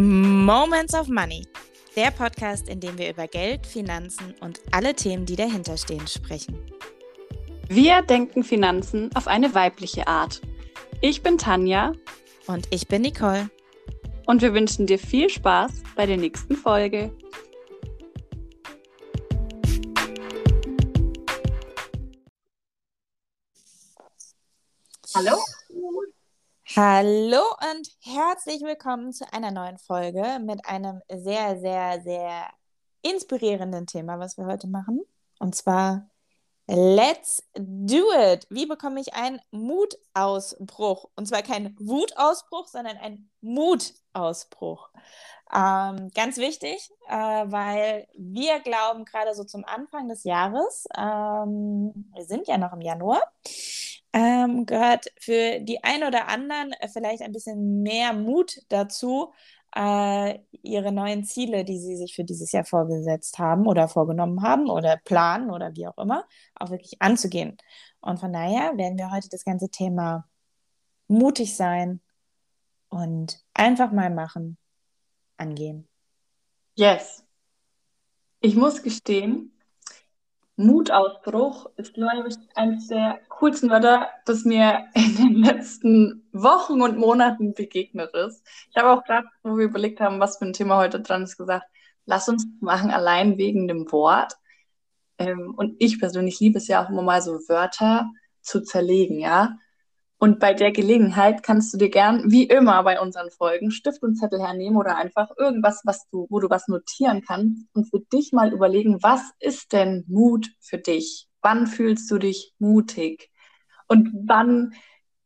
Moments 0.00 0.94
of 0.94 1.08
Money, 1.08 1.44
der 1.96 2.12
Podcast, 2.12 2.68
in 2.68 2.78
dem 2.78 2.96
wir 2.98 3.10
über 3.10 3.26
Geld, 3.26 3.66
Finanzen 3.66 4.32
und 4.38 4.60
alle 4.70 4.94
Themen, 4.94 5.26
die 5.26 5.34
dahinter 5.34 5.76
stehen, 5.76 6.06
sprechen. 6.06 6.56
Wir 7.66 8.02
denken 8.02 8.44
Finanzen 8.44 9.10
auf 9.16 9.26
eine 9.26 9.56
weibliche 9.56 10.06
Art. 10.06 10.40
Ich 11.00 11.24
bin 11.24 11.36
Tanja. 11.36 11.94
Und 12.46 12.68
ich 12.70 12.86
bin 12.86 13.02
Nicole. 13.02 13.50
Und 14.24 14.40
wir 14.40 14.54
wünschen 14.54 14.86
dir 14.86 15.00
viel 15.00 15.28
Spaß 15.28 15.72
bei 15.96 16.06
der 16.06 16.16
nächsten 16.16 16.54
Folge. 16.54 17.10
Hallo. 25.12 25.38
Hallo 26.76 27.40
und 27.72 27.88
herzlich 28.02 28.60
willkommen 28.60 29.14
zu 29.14 29.24
einer 29.32 29.50
neuen 29.50 29.78
Folge 29.78 30.38
mit 30.38 30.66
einem 30.66 31.00
sehr, 31.08 31.58
sehr, 31.58 32.02
sehr 32.02 32.50
inspirierenden 33.00 33.86
Thema, 33.86 34.18
was 34.18 34.36
wir 34.36 34.44
heute 34.44 34.66
machen. 34.66 35.00
Und 35.38 35.54
zwar 35.54 36.10
Let's 36.66 37.42
do 37.54 38.12
it. 38.14 38.46
Wie 38.50 38.66
bekomme 38.66 39.00
ich 39.00 39.14
einen 39.14 39.40
Mutausbruch? 39.50 41.08
Und 41.16 41.26
zwar 41.26 41.40
kein 41.40 41.74
Wutausbruch, 41.80 42.66
sondern 42.66 42.98
ein 42.98 43.30
Mutausbruch. 43.40 44.90
Ähm, 45.50 46.10
ganz 46.14 46.36
wichtig, 46.36 46.90
äh, 47.08 47.14
weil 47.14 48.06
wir 48.12 48.60
glauben 48.60 49.06
gerade 49.06 49.34
so 49.34 49.44
zum 49.44 49.64
Anfang 49.64 50.10
des 50.10 50.24
Jahres, 50.24 50.86
ähm, 50.94 52.12
wir 52.14 52.24
sind 52.26 52.46
ja 52.46 52.58
noch 52.58 52.74
im 52.74 52.82
Januar, 52.82 53.22
ähm, 54.12 54.66
gehört 54.66 55.06
für 55.20 55.60
die 55.60 55.82
ein 55.84 56.02
oder 56.04 56.28
anderen 56.28 56.72
äh, 56.72 56.88
vielleicht 56.88 57.22
ein 57.22 57.32
bisschen 57.32 57.82
mehr 57.82 58.12
Mut 58.12 58.60
dazu, 58.68 59.32
äh, 59.76 60.38
ihre 60.62 60.92
neuen 60.92 61.24
Ziele, 61.24 61.64
die 61.64 61.78
sie 61.78 61.96
sich 61.96 62.14
für 62.14 62.24
dieses 62.24 62.52
Jahr 62.52 62.64
vorgesetzt 62.64 63.38
haben 63.38 63.66
oder 63.66 63.88
vorgenommen 63.88 64.42
haben 64.42 64.70
oder 64.70 64.96
planen 65.04 65.50
oder 65.50 65.74
wie 65.74 65.86
auch 65.86 65.98
immer, 65.98 66.26
auch 66.54 66.70
wirklich 66.70 67.00
anzugehen. 67.00 67.56
Und 68.00 68.18
von 68.18 68.32
daher 68.32 68.76
werden 68.76 68.98
wir 68.98 69.10
heute 69.10 69.28
das 69.28 69.44
ganze 69.44 69.68
Thema 69.68 70.26
mutig 71.06 71.56
sein 71.56 72.00
und 72.88 73.40
einfach 73.54 73.92
mal 73.92 74.10
machen 74.10 74.56
angehen. 75.36 75.86
Yes. 76.74 77.24
Ich 78.40 78.54
muss 78.56 78.82
gestehen, 78.82 79.52
Mutausbruch 80.56 81.70
ist, 81.76 81.94
glaube 81.94 82.28
ich, 82.28 82.36
eines 82.56 82.88
der 82.88 83.20
coolsten 83.38 83.70
Wörter, 83.70 84.08
das 84.24 84.44
mir 84.44 84.86
in 84.94 85.16
den 85.16 85.34
letzten 85.36 86.28
Wochen 86.32 86.82
und 86.82 86.98
Monaten 86.98 87.54
begegnet 87.54 88.14
ist. 88.14 88.44
Ich 88.70 88.76
habe 88.76 88.90
auch 88.90 89.04
gerade, 89.04 89.26
wo 89.42 89.56
wir 89.56 89.64
überlegt 89.64 90.00
haben, 90.00 90.20
was 90.20 90.38
für 90.38 90.46
ein 90.46 90.52
Thema 90.52 90.78
heute 90.78 91.00
dran 91.00 91.22
ist, 91.22 91.36
gesagt, 91.36 91.66
lass 92.06 92.28
uns 92.28 92.46
machen, 92.60 92.90
allein 92.90 93.38
wegen 93.38 93.68
dem 93.68 93.90
Wort. 93.92 94.34
Ähm, 95.18 95.54
und 95.56 95.76
ich 95.78 95.98
persönlich 96.00 96.40
liebe 96.40 96.58
es 96.58 96.68
ja 96.68 96.84
auch 96.84 96.90
immer 96.90 97.02
mal 97.02 97.22
so 97.22 97.32
Wörter 97.48 98.10
zu 98.40 98.62
zerlegen, 98.62 99.18
ja. 99.20 99.56
Und 100.20 100.40
bei 100.40 100.52
der 100.52 100.72
Gelegenheit 100.72 101.44
kannst 101.44 101.72
du 101.72 101.78
dir 101.78 101.90
gern, 101.90 102.32
wie 102.32 102.42
immer 102.44 102.82
bei 102.82 103.00
unseren 103.00 103.30
Folgen, 103.30 103.70
Stift 103.70 104.02
und 104.02 104.16
Zettel 104.16 104.40
hernehmen 104.40 104.76
oder 104.76 104.96
einfach 104.96 105.30
irgendwas, 105.38 105.82
was 105.84 106.08
du, 106.10 106.26
wo 106.28 106.40
du 106.40 106.50
was 106.50 106.66
notieren 106.66 107.22
kannst 107.24 107.68
und 107.72 107.88
für 107.88 108.00
dich 108.12 108.32
mal 108.32 108.52
überlegen, 108.52 109.00
was 109.00 109.22
ist 109.38 109.72
denn 109.72 110.04
Mut 110.08 110.48
für 110.58 110.78
dich? 110.78 111.27
Wann 111.42 111.66
fühlst 111.66 112.10
du 112.10 112.18
dich 112.18 112.54
mutig? 112.58 113.30
Und 113.86 114.10
wann, 114.26 114.74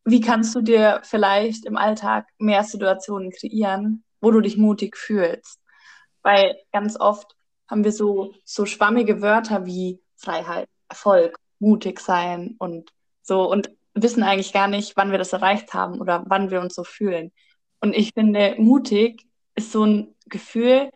wie 0.05 0.20
kannst 0.20 0.54
du 0.54 0.60
dir 0.60 1.00
vielleicht 1.04 1.64
im 1.64 1.77
Alltag 1.77 2.28
mehr 2.38 2.64
Situationen 2.64 3.30
kreieren, 3.30 4.04
wo 4.20 4.30
du 4.30 4.41
dich 4.41 4.56
mutig 4.56 4.96
fühlst? 4.96 5.60
Weil 6.22 6.56
ganz 6.72 6.98
oft 6.98 7.36
haben 7.69 7.84
wir 7.84 7.92
so, 7.92 8.34
so 8.44 8.66
schwammige 8.66 9.22
Wörter 9.22 9.66
wie 9.66 10.00
Freiheit, 10.16 10.69
Erfolg, 10.88 11.38
mutig 11.59 12.00
sein 12.00 12.56
und 12.58 12.91
so. 13.22 13.50
Und 13.50 13.70
wissen 13.94 14.22
eigentlich 14.22 14.53
gar 14.53 14.69
nicht, 14.69 14.97
wann 14.97 15.10
wir 15.10 15.19
das 15.19 15.32
erreicht 15.32 15.75
haben 15.75 16.00
oder 16.00 16.25
wann 16.26 16.50
wir 16.50 16.60
uns 16.60 16.75
so 16.75 16.84
fühlen. 16.84 17.32
Und 17.81 17.94
ich 17.94 18.12
finde, 18.14 18.54
mutig 18.58 19.26
ist 19.54 19.72
so 19.72 19.84
ein 19.84 20.14
Gefühl 20.26 20.91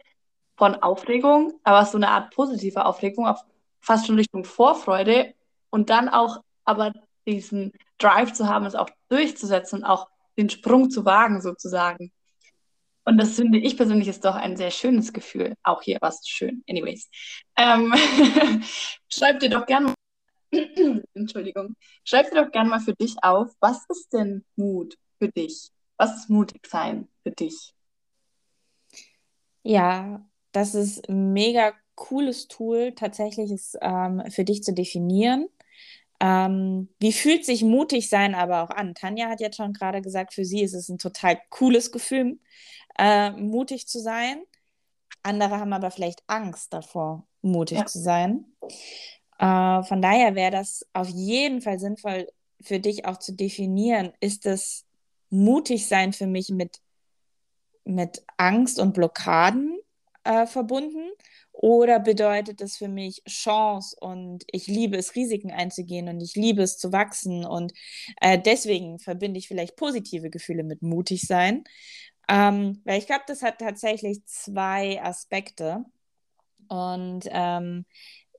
von 0.57 0.77
Aufregung, 0.77 1.55
aber 1.65 1.85
so 1.85 1.99
eine 1.99 2.09
Art 2.09 2.35
positive 2.35 2.87
Aufregung, 2.87 3.27
auf 3.27 3.41
fast 3.81 4.07
schon 4.07 4.17
Richtung 4.17 4.45
Vorfreude 4.45 5.35
und 5.71 5.91
dann 5.91 6.09
auch 6.09 6.43
aber 6.65 6.93
diesen 7.27 7.73
Drive 7.99 8.33
zu 8.33 8.49
haben, 8.49 8.67
es 8.67 8.75
auch 8.75 8.91
durchzusetzen 9.09 9.81
und 9.81 9.85
auch 9.85 10.09
den 10.37 10.51
Sprung 10.51 10.91
zu 10.91 11.05
wagen 11.05 11.41
sozusagen. 11.41 12.13
Und 13.05 13.19
das 13.19 13.37
finde 13.37 13.59
ich 13.59 13.77
persönlich 13.77 14.09
ist 14.09 14.25
doch 14.25 14.35
ein 14.35 14.57
sehr 14.57 14.73
schönes 14.73 15.13
Gefühl. 15.13 15.55
Auch 15.63 15.83
hier 15.83 15.99
war 16.01 16.09
es 16.09 16.27
schön. 16.27 16.65
Anyways. 16.69 17.09
Ähm, 17.57 17.95
schreibt 19.09 19.43
dir 19.43 19.51
doch 19.51 19.65
gerne 19.65 19.95
Entschuldigung. 21.15 21.77
Schreib 22.05 22.31
dir 22.31 22.45
doch 22.45 22.51
gerne 22.51 22.71
mal 22.71 22.81
für 22.81 22.95
dich 22.95 23.17
auf, 23.23 23.53
was 23.61 23.85
ist 23.89 24.13
denn 24.13 24.45
Mut 24.57 24.97
für 25.19 25.29
dich? 25.29 25.71
Was 25.97 26.17
ist 26.17 26.31
mutig 26.31 26.67
sein 26.67 27.09
für 27.23 27.31
dich? 27.31 27.75
Ja, 29.63 30.25
das 30.53 30.75
ist 30.75 31.09
mega 31.09 31.75
cooles 31.97 32.49
Tool, 32.49 32.93
tatsächlich 32.93 33.51
ist 33.51 33.77
ähm, 33.81 34.23
für 34.31 34.45
dich 34.45 34.63
zu 34.63 34.73
definieren. 34.73 35.49
Ähm, 36.21 36.89
wie 36.99 37.13
fühlt 37.13 37.45
sich 37.45 37.63
mutig 37.63 38.09
sein 38.09 38.35
aber 38.35 38.63
auch 38.63 38.71
an? 38.71 38.95
Tanja 38.95 39.29
hat 39.29 39.41
jetzt 39.41 39.57
schon 39.57 39.73
gerade 39.73 40.01
gesagt, 40.01 40.33
für 40.33 40.45
sie 40.45 40.63
ist 40.63 40.75
es 40.75 40.89
ein 40.89 40.99
total 40.99 41.39
cooles 41.51 41.93
Gefühl, 41.93 42.39
äh, 42.99 43.31
mutig 43.33 43.87
zu 43.87 44.01
sein. 44.01 44.39
Andere 45.23 45.59
haben 45.59 45.73
aber 45.73 45.91
vielleicht 45.91 46.23
Angst 46.27 46.73
davor, 46.73 47.27
mutig 47.43 47.79
ja. 47.79 47.87
zu 47.87 47.99
sein. 47.99 48.47
Äh, 49.39 49.83
von 49.83 50.01
daher 50.01 50.35
wäre 50.35 50.53
das 50.53 50.87
auf 50.93 51.09
jeden 51.09 51.61
Fall 51.61 51.79
sinnvoll 51.79 52.29
für 52.63 52.81
dich 52.81 53.05
auch 53.05 53.19
zu 53.19 53.33
definieren, 53.33 54.13
ist 54.21 54.47
es 54.47 54.87
mutig 55.29 55.87
sein 55.87 56.13
für 56.13 56.27
mich 56.27 56.49
mit, 56.49 56.81
mit 57.85 58.25
Angst 58.39 58.79
und 58.79 58.95
Blockaden 58.95 59.79
äh, 60.25 60.47
verbunden 60.47 61.11
oder 61.57 62.01
bedeutet 62.01 62.61
es 62.61 62.77
für 62.77 62.89
mich 62.89 63.23
Chance 63.27 63.97
und 64.01 64.45
ich 64.51 64.67
liebe 64.67 64.97
es, 64.97 65.15
Risiken 65.15 65.51
einzugehen 65.51 66.09
und 66.09 66.21
ich 66.21 66.35
liebe 66.35 66.63
es 66.63 66.77
zu 66.77 66.93
wachsen 66.93 67.47
und 67.47 67.73
äh, 68.21 68.39
deswegen 68.39 68.99
verbinde 68.99 69.39
ich 69.39 69.49
vielleicht 69.49 69.77
positive 69.77 70.29
Gefühle 70.31 70.65
mit 70.65 70.83
mutig 70.83 71.23
sein. 71.23 71.65
Ähm, 72.29 72.83
weil 72.85 72.99
ich 72.99 73.07
glaube, 73.07 73.25
das 73.27 73.43
hat 73.43 73.59
tatsächlich 73.59 74.25
zwei 74.27 75.01
Aspekte. 75.03 75.85
Und 76.69 77.29
ähm, 77.31 77.87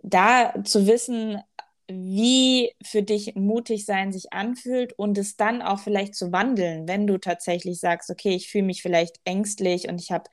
da 0.03 0.53
zu 0.63 0.88
wissen, 0.88 1.41
wie 1.88 2.73
für 2.84 3.01
dich 3.01 3.35
mutig 3.35 3.85
sein 3.85 4.11
sich 4.11 4.34
anfühlt 4.34 4.94
und 4.94 5.17
es 5.17 5.38
dann 5.38 5.61
auch 5.61 5.79
vielleicht 5.79 6.16
zu 6.16 6.34
wandeln, 6.34 6.88
wenn 6.88 7.07
du 7.07 7.17
tatsächlich 7.17 7.79
sagst, 7.79 8.09
okay, 8.09 8.35
ich 8.35 8.49
fühle 8.49 8.66
mich 8.66 8.81
vielleicht 8.81 9.22
ängstlich 9.23 9.88
und 9.88 10.01
ich 10.01 10.11
habe 10.11 10.29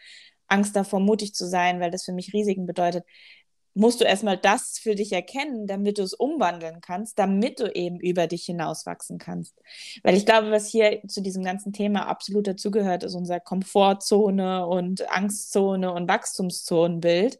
Angst 0.54 0.76
davor, 0.76 1.00
mutig 1.00 1.34
zu 1.34 1.46
sein, 1.46 1.80
weil 1.80 1.90
das 1.90 2.04
für 2.04 2.12
mich 2.12 2.32
Risiken 2.32 2.66
bedeutet, 2.66 3.04
musst 3.74 4.00
du 4.00 4.04
erstmal 4.04 4.38
das 4.38 4.78
für 4.78 4.94
dich 4.94 5.12
erkennen, 5.12 5.66
damit 5.66 5.98
du 5.98 6.02
es 6.02 6.14
umwandeln 6.14 6.80
kannst, 6.80 7.18
damit 7.18 7.58
du 7.58 7.74
eben 7.74 7.98
über 7.98 8.28
dich 8.28 8.44
hinauswachsen 8.44 9.18
kannst. 9.18 9.60
Weil 10.04 10.16
ich 10.16 10.26
glaube, 10.26 10.50
was 10.52 10.68
hier 10.68 11.02
zu 11.08 11.20
diesem 11.20 11.42
ganzen 11.42 11.72
Thema 11.72 12.06
absolut 12.06 12.46
dazugehört, 12.46 13.02
ist 13.02 13.14
unser 13.14 13.40
Komfortzone 13.40 14.66
und 14.66 15.10
Angstzone 15.10 15.92
und 15.92 16.08
Wachstumszonenbild. 16.08 17.38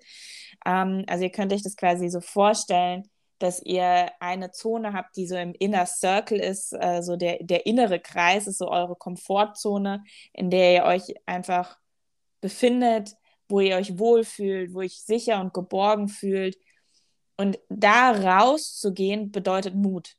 Ähm, 0.67 1.05
also 1.07 1.25
ihr 1.25 1.31
könnt 1.31 1.53
euch 1.53 1.63
das 1.63 1.77
quasi 1.77 2.09
so 2.09 2.21
vorstellen, 2.21 3.05
dass 3.39 3.63
ihr 3.63 4.11
eine 4.21 4.51
Zone 4.51 4.93
habt, 4.93 5.17
die 5.17 5.27
so 5.27 5.37
im 5.37 5.55
Inner 5.55 5.87
Circle 5.87 6.41
ist, 6.41 6.73
äh, 6.73 7.03
so 7.03 7.17
der, 7.17 7.39
der 7.43 7.67
innere 7.67 8.01
Kreis 8.01 8.47
ist 8.47 8.59
so 8.59 8.69
eure 8.69 8.97
Komfortzone, 8.97 10.03
in 10.33 10.51
der 10.51 10.75
ihr 10.75 10.85
euch 10.85 11.15
einfach 11.27 11.79
befindet, 12.45 13.17
wo 13.49 13.61
ihr 13.61 13.77
euch 13.77 13.99
wohlfühlt, 13.99 14.75
wo 14.75 14.83
ihr 14.83 14.85
euch 14.85 15.01
sicher 15.01 15.41
und 15.41 15.55
geborgen 15.55 16.09
fühlt. 16.09 16.59
Und 17.39 17.59
da 17.71 18.11
rauszugehen 18.11 19.33
bedeutet 19.33 19.75
Mut. 19.75 20.19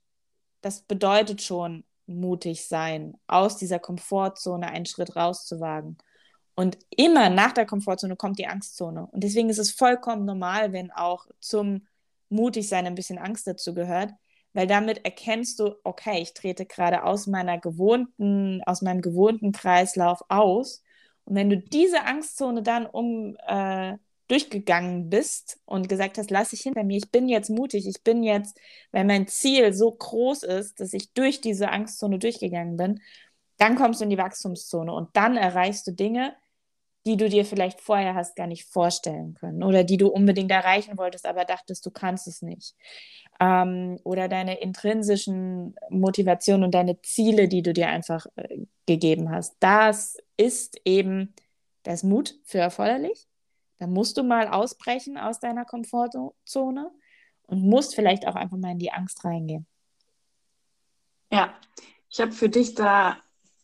Das 0.62 0.82
bedeutet 0.82 1.44
schon 1.44 1.84
mutig 2.08 2.66
sein, 2.66 3.14
aus 3.28 3.58
dieser 3.58 3.78
Komfortzone 3.78 4.68
einen 4.68 4.88
Schritt 4.88 5.16
rauszuwagen. 5.16 6.00
Und 6.56 6.80
immer 6.90 7.30
nach 7.30 7.52
der 7.52 7.68
Komfortzone 7.68 8.16
kommt 8.16 8.40
die 8.40 8.48
Angstzone. 8.48 9.06
Und 9.06 9.24
deswegen 9.24 9.50
ist 9.50 9.60
es 9.60 9.70
vollkommen 9.70 10.26
normal, 10.26 10.74
wenn 10.74 10.90
auch 10.90 11.28
zum 11.40 11.86
Mutigsein 12.30 12.88
ein 12.88 12.96
bisschen 12.96 13.20
Angst 13.20 13.46
dazu 13.46 13.76
gehört, 13.76 14.12
weil 14.54 14.66
damit 14.66 15.06
erkennst 15.06 15.60
du, 15.60 15.76
okay, 15.84 16.24
ich 16.24 16.34
trete 16.34 16.66
gerade 16.66 17.04
aus 17.04 17.28
meiner 17.28 17.60
gewohnten, 17.60 18.64
aus 18.66 18.82
meinem 18.82 19.04
gewohnten 19.04 19.52
Kreislauf 19.52 20.24
aus. 20.28 20.82
Und 21.26 21.36
wenn 21.36 21.50
du 21.50 21.58
diese 21.58 22.04
Angstzone 22.04 22.64
dann 22.64 22.86
um 22.86 23.36
äh, 23.48 23.98
durchgegangen 24.28 25.10
bist 25.10 25.60
und 25.66 25.90
gesagt 25.90 26.18
hast, 26.18 26.32
lass 26.32 26.54
ich 26.54 26.62
hinter 26.62 26.84
mir, 26.84 26.98
ich 26.98 27.12
bin 27.12 27.30
jetzt 27.30 27.50
mutig, 27.50 27.88
ich 27.88 28.04
bin 28.04 28.24
jetzt, 28.24 28.60
weil 28.92 29.06
mein 29.06 29.28
Ziel 29.28 29.74
so 29.74 29.92
groß 29.92 30.44
ist, 30.44 30.80
dass 30.80 30.94
ich 30.94 31.14
durch 31.14 31.42
diese 31.42 31.70
Angstzone 31.70 32.18
durchgegangen 32.20 32.78
bin, 32.78 33.02
dann 33.58 33.76
kommst 33.76 34.02
du 34.02 34.06
in 34.06 34.10
die 34.10 34.18
Wachstumszone 34.18 34.92
und 34.92 35.10
dann 35.16 35.38
erreichst 35.38 35.88
du 35.88 35.92
Dinge, 35.92 36.36
die 37.06 37.18
du 37.18 37.30
dir 37.30 37.46
vielleicht 37.46 37.82
vorher 37.82 38.16
hast 38.16 38.36
gar 38.36 38.48
nicht 38.48 38.66
vorstellen 38.66 39.36
können 39.36 39.64
oder 39.64 39.84
die 39.84 39.98
du 39.98 40.08
unbedingt 40.08 40.52
erreichen 40.52 40.98
wolltest, 40.98 41.26
aber 41.26 41.46
dachtest, 41.46 41.86
du 41.86 41.92
kannst 41.92 42.28
es 42.28 42.42
nicht. 42.42 42.76
Ähm, 43.40 44.00
oder 44.04 44.28
deine 44.28 44.60
intrinsischen 44.60 45.76
Motivationen 45.90 46.64
und 46.64 46.74
deine 46.74 47.02
Ziele, 47.02 47.48
die 47.48 47.62
du 47.62 47.74
dir 47.74 47.90
einfach 47.90 48.26
äh, 48.36 48.66
gegeben 48.88 49.30
hast. 49.30 49.56
Das 49.60 50.18
ist 50.38 50.80
eben, 50.86 51.34
da 51.84 51.94
ist 51.94 52.04
Mut 52.04 52.40
für 52.44 52.60
erforderlich. 52.60 53.28
Da 53.78 53.88
musst 53.88 54.18
du 54.18 54.24
mal 54.24 54.48
ausbrechen 54.48 55.18
aus 55.18 55.40
deiner 55.40 55.66
Komfortzone 55.66 56.92
und 57.44 57.62
musst 57.62 57.94
vielleicht 57.94 58.26
auch 58.28 58.36
einfach 58.36 58.58
mal 58.58 58.72
in 58.72 58.80
die 58.80 58.92
Angst 58.92 59.24
reingehen. 59.24 59.68
Ja, 61.32 61.54
ich 62.10 62.20
habe 62.20 62.32
für 62.32 62.50
dich 62.50 62.74
da 62.74 63.18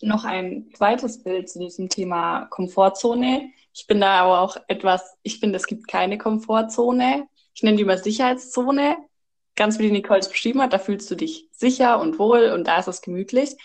noch 0.04 0.24
ein 0.24 0.70
zweites 0.76 1.24
Bild 1.24 1.50
zu 1.50 1.60
diesem 1.60 1.90
Thema 1.90 2.46
Komfortzone. 2.46 3.52
Ich 3.74 3.88
bin 3.88 4.02
da 4.02 4.22
aber 4.22 4.42
auch 4.42 4.58
etwas, 4.68 5.18
ich 5.24 5.40
finde, 5.40 5.58
es 5.58 5.68
gibt 5.68 5.88
keine 5.88 6.18
Komfortzone. 6.18 7.28
Ich 7.54 7.64
nenne 7.64 7.78
die 7.78 7.84
immer 7.84 7.98
Sicherheitszone. 7.98 8.98
Ganz 9.56 9.80
wie 9.80 9.84
die 9.84 9.92
Nicole 9.92 10.20
es 10.20 10.30
beschrieben 10.30 10.62
hat, 10.62 10.74
da 10.74 10.80
fühlst 10.80 11.12
du 11.12 11.16
dich 11.16 11.50
sicher 11.52 12.00
und 12.00 12.20
wohl 12.20 12.52
und 12.52 12.68
da 12.68 12.80
ist 12.80 12.88
es 12.88 13.02
gemütlich. 13.02 13.56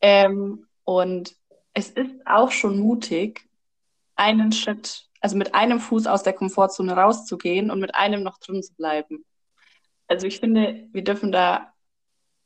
Ähm, 0.00 0.66
und 0.84 1.34
es 1.72 1.90
ist 1.90 2.26
auch 2.26 2.50
schon 2.50 2.78
mutig, 2.78 3.48
einen 4.16 4.52
Schritt, 4.52 5.08
also 5.20 5.36
mit 5.36 5.54
einem 5.54 5.80
Fuß 5.80 6.06
aus 6.06 6.22
der 6.22 6.32
Komfortzone 6.32 6.92
rauszugehen 6.92 7.70
und 7.70 7.80
mit 7.80 7.94
einem 7.94 8.22
noch 8.22 8.38
drin 8.38 8.62
zu 8.62 8.74
bleiben. 8.74 9.24
Also 10.08 10.26
ich 10.26 10.40
finde, 10.40 10.88
wir 10.92 11.04
dürfen 11.04 11.32
da 11.32 11.72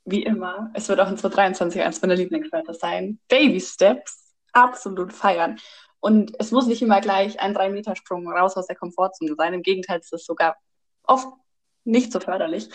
wie 0.04 0.22
immer, 0.22 0.70
es 0.74 0.88
wird 0.88 1.00
auch 1.00 1.08
in 1.08 1.16
2023 1.16 1.82
eines 1.82 2.02
meiner 2.02 2.16
Lieblingswörter 2.16 2.74
sein, 2.74 3.18
Baby 3.28 3.60
Steps 3.60 4.34
absolut 4.52 5.12
feiern. 5.12 5.58
Und 6.00 6.32
es 6.40 6.50
muss 6.50 6.66
nicht 6.66 6.82
immer 6.82 7.00
gleich 7.00 7.38
ein 7.40 7.54
3-Meter-Sprung 7.54 8.28
raus 8.28 8.56
aus 8.56 8.66
der 8.66 8.76
Komfortzone 8.76 9.34
sein. 9.36 9.54
Im 9.54 9.62
Gegenteil, 9.62 10.00
es 10.00 10.12
ist 10.12 10.26
sogar 10.26 10.56
oft 11.04 11.28
nicht 11.84 12.12
so 12.12 12.18
förderlich. 12.18 12.68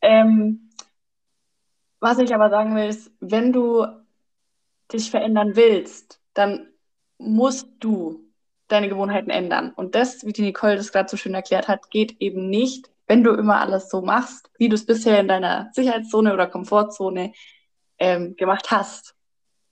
Ähm, 0.00 0.70
was 1.98 2.18
ich 2.18 2.34
aber 2.34 2.48
sagen 2.48 2.76
will, 2.76 2.88
ist, 2.88 3.10
wenn 3.20 3.52
du 3.52 3.86
dich 4.92 5.10
verändern 5.10 5.56
willst, 5.56 6.20
dann 6.34 6.68
musst 7.18 7.68
du 7.80 8.24
deine 8.68 8.88
Gewohnheiten 8.88 9.30
ändern. 9.30 9.72
Und 9.74 9.94
das, 9.94 10.24
wie 10.24 10.32
die 10.32 10.42
Nicole 10.42 10.76
das 10.76 10.92
gerade 10.92 11.08
so 11.08 11.16
schön 11.16 11.34
erklärt 11.34 11.68
hat, 11.68 11.90
geht 11.90 12.20
eben 12.20 12.48
nicht, 12.48 12.90
wenn 13.10 13.24
du 13.24 13.32
immer 13.32 13.60
alles 13.60 13.88
so 13.88 14.02
machst, 14.02 14.48
wie 14.56 14.68
du 14.68 14.76
es 14.76 14.86
bisher 14.86 15.18
in 15.18 15.26
deiner 15.26 15.68
Sicherheitszone 15.72 16.32
oder 16.32 16.46
Komfortzone 16.46 17.32
ähm, 17.98 18.36
gemacht 18.36 18.70
hast. 18.70 19.16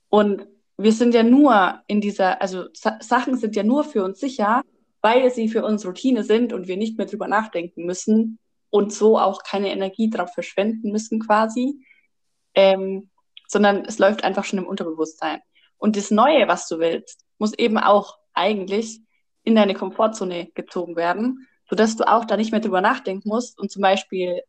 Und 0.09 0.45
wir 0.75 0.91
sind 0.91 1.13
ja 1.13 1.23
nur 1.23 1.79
in 1.87 2.01
dieser, 2.01 2.41
also 2.41 2.65
Sa 2.73 2.97
Sachen 2.99 3.37
sind 3.37 3.55
ja 3.55 3.63
nur 3.63 3.85
für 3.85 4.03
uns 4.03 4.19
sicher, 4.19 4.61
weil 5.01 5.31
sie 5.31 5.47
für 5.47 5.63
uns 5.63 5.85
Routine 5.85 6.25
sind 6.25 6.51
und 6.51 6.67
wir 6.67 6.75
nicht 6.75 6.97
mehr 6.97 7.07
drüber 7.07 7.29
nachdenken 7.29 7.85
müssen 7.85 8.39
und 8.71 8.91
so 8.91 9.17
auch 9.17 9.41
keine 9.43 9.71
Energie 9.71 10.09
drauf 10.09 10.33
verschwenden 10.33 10.91
müssen 10.91 11.21
quasi, 11.21 11.85
ähm, 12.55 13.09
sondern 13.47 13.85
es 13.85 13.99
läuft 13.99 14.25
einfach 14.25 14.43
schon 14.43 14.59
im 14.59 14.67
Unterbewusstsein. 14.67 15.39
Und 15.77 15.95
das 15.95 16.11
Neue, 16.11 16.49
was 16.49 16.67
du 16.67 16.79
willst, 16.79 17.23
muss 17.37 17.53
eben 17.53 17.77
auch 17.77 18.17
eigentlich 18.33 18.99
in 19.45 19.55
deine 19.55 19.75
Komfortzone 19.75 20.47
gezogen 20.55 20.97
werden 20.97 21.47
sodass 21.69 21.95
du 21.95 22.07
auch 22.07 22.25
da 22.25 22.37
nicht 22.37 22.51
mehr 22.51 22.61
drüber 22.61 22.81
nachdenken 22.81 23.29
musst 23.29 23.59
und 23.59 23.71
zum 23.71 23.81
Beispiel, 23.81 24.41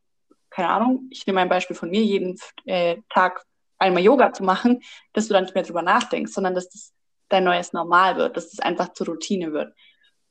keine 0.50 0.68
Ahnung, 0.68 1.06
ich 1.10 1.26
nehme 1.26 1.40
ein 1.40 1.48
Beispiel 1.48 1.76
von 1.76 1.90
mir, 1.90 2.02
jeden 2.02 2.38
äh, 2.66 2.96
Tag 3.10 3.44
einmal 3.78 4.02
Yoga 4.02 4.32
zu 4.32 4.42
machen, 4.42 4.82
dass 5.12 5.28
du 5.28 5.34
dann 5.34 5.44
nicht 5.44 5.54
mehr 5.54 5.64
drüber 5.64 5.82
nachdenkst, 5.82 6.32
sondern 6.32 6.54
dass 6.54 6.68
das 6.68 6.92
dein 7.28 7.44
neues 7.44 7.72
Normal 7.72 8.16
wird, 8.16 8.36
dass 8.36 8.50
das 8.50 8.60
einfach 8.60 8.92
zur 8.92 9.06
Routine 9.06 9.52
wird. 9.52 9.72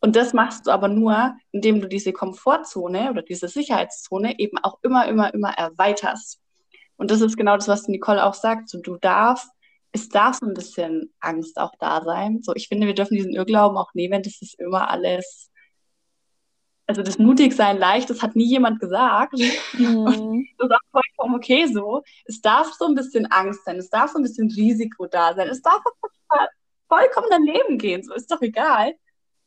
Und 0.02 0.16
das 0.16 0.34
machst 0.34 0.68
du 0.68 0.72
aber 0.72 0.88
nur, 0.88 1.36
indem 1.52 1.82
du 1.82 1.88
diese 1.88 2.14
Komfortzone 2.14 3.10
oder 3.10 3.22
diese 3.22 3.48
Sicherheitszone 3.48 4.40
eben 4.40 4.58
auch 4.60 4.78
immer, 4.82 5.08
immer, 5.08 5.34
immer 5.34 5.52
erweiterst. 5.52 6.40
Und 6.96 7.12
das 7.12 7.22
ist 7.22 7.38
genau 7.38 7.56
das, 7.56 7.68
was 7.68 7.88
Nicole 7.88 8.24
auch 8.24 8.34
sagt. 8.34 8.70
So, 8.70 8.80
du 8.82 8.98
darfst, 8.98 9.50
es 9.92 10.08
darf 10.10 10.38
so 10.38 10.46
ein 10.46 10.54
bisschen 10.54 11.14
Angst 11.20 11.58
auch 11.58 11.74
da 11.80 12.04
sein. 12.04 12.42
So, 12.42 12.54
ich 12.56 12.68
finde, 12.68 12.88
wir 12.88 12.94
dürfen 12.94 13.16
diesen 13.16 13.34
Irrglauben 13.34 13.78
auch 13.78 13.94
nehmen, 13.94 14.22
dass 14.24 14.42
es 14.42 14.54
immer 14.54 14.90
alles 14.90 15.49
also 16.90 17.04
das 17.04 17.20
Mutigsein 17.20 17.78
leicht, 17.78 18.10
das 18.10 18.24
hat 18.24 18.36
nie 18.36 18.50
jemand 18.50 18.80
gesagt. 18.80 19.34
Mhm. 19.74 20.48
das 20.58 20.70
ist 20.70 20.74
auch 20.74 20.92
vollkommen 20.92 21.36
okay 21.36 21.68
so. 21.68 22.02
Es 22.26 22.42
darf 22.42 22.74
so 22.74 22.88
ein 22.88 22.96
bisschen 22.96 23.28
Angst 23.28 23.64
sein, 23.64 23.78
es 23.78 23.92
darf 23.92 24.12
so 24.12 24.18
ein 24.18 24.24
bisschen 24.24 24.50
Risiko 24.50 25.06
da 25.06 25.36
sein, 25.36 25.50
es 25.50 25.62
darf 25.62 25.84
vollkommen 26.88 27.28
daneben 27.30 27.78
gehen, 27.78 28.02
so 28.02 28.16
ist 28.16 28.32
doch 28.32 28.42
egal. 28.42 28.96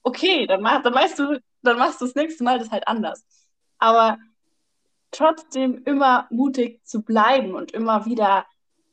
Okay, 0.05 0.47
dann, 0.47 0.63
mach, 0.63 0.85
dann 0.85 0.95
weißt 0.95 1.19
du, 1.19 1.43
dann 1.63 1.79
machst 1.79 2.01
du 2.01 2.05
das 2.05 2.15
nächste 2.15 2.45
Mal 2.45 2.61
das 2.61 2.71
halt 2.71 2.87
anders. 2.87 3.25
Aber 3.79 4.19
trotzdem 5.11 5.83
immer 5.85 6.29
mutig 6.31 6.85
zu 6.85 7.03
bleiben 7.03 7.55
und 7.55 7.73
immer 7.73 8.07
wieder 8.07 8.47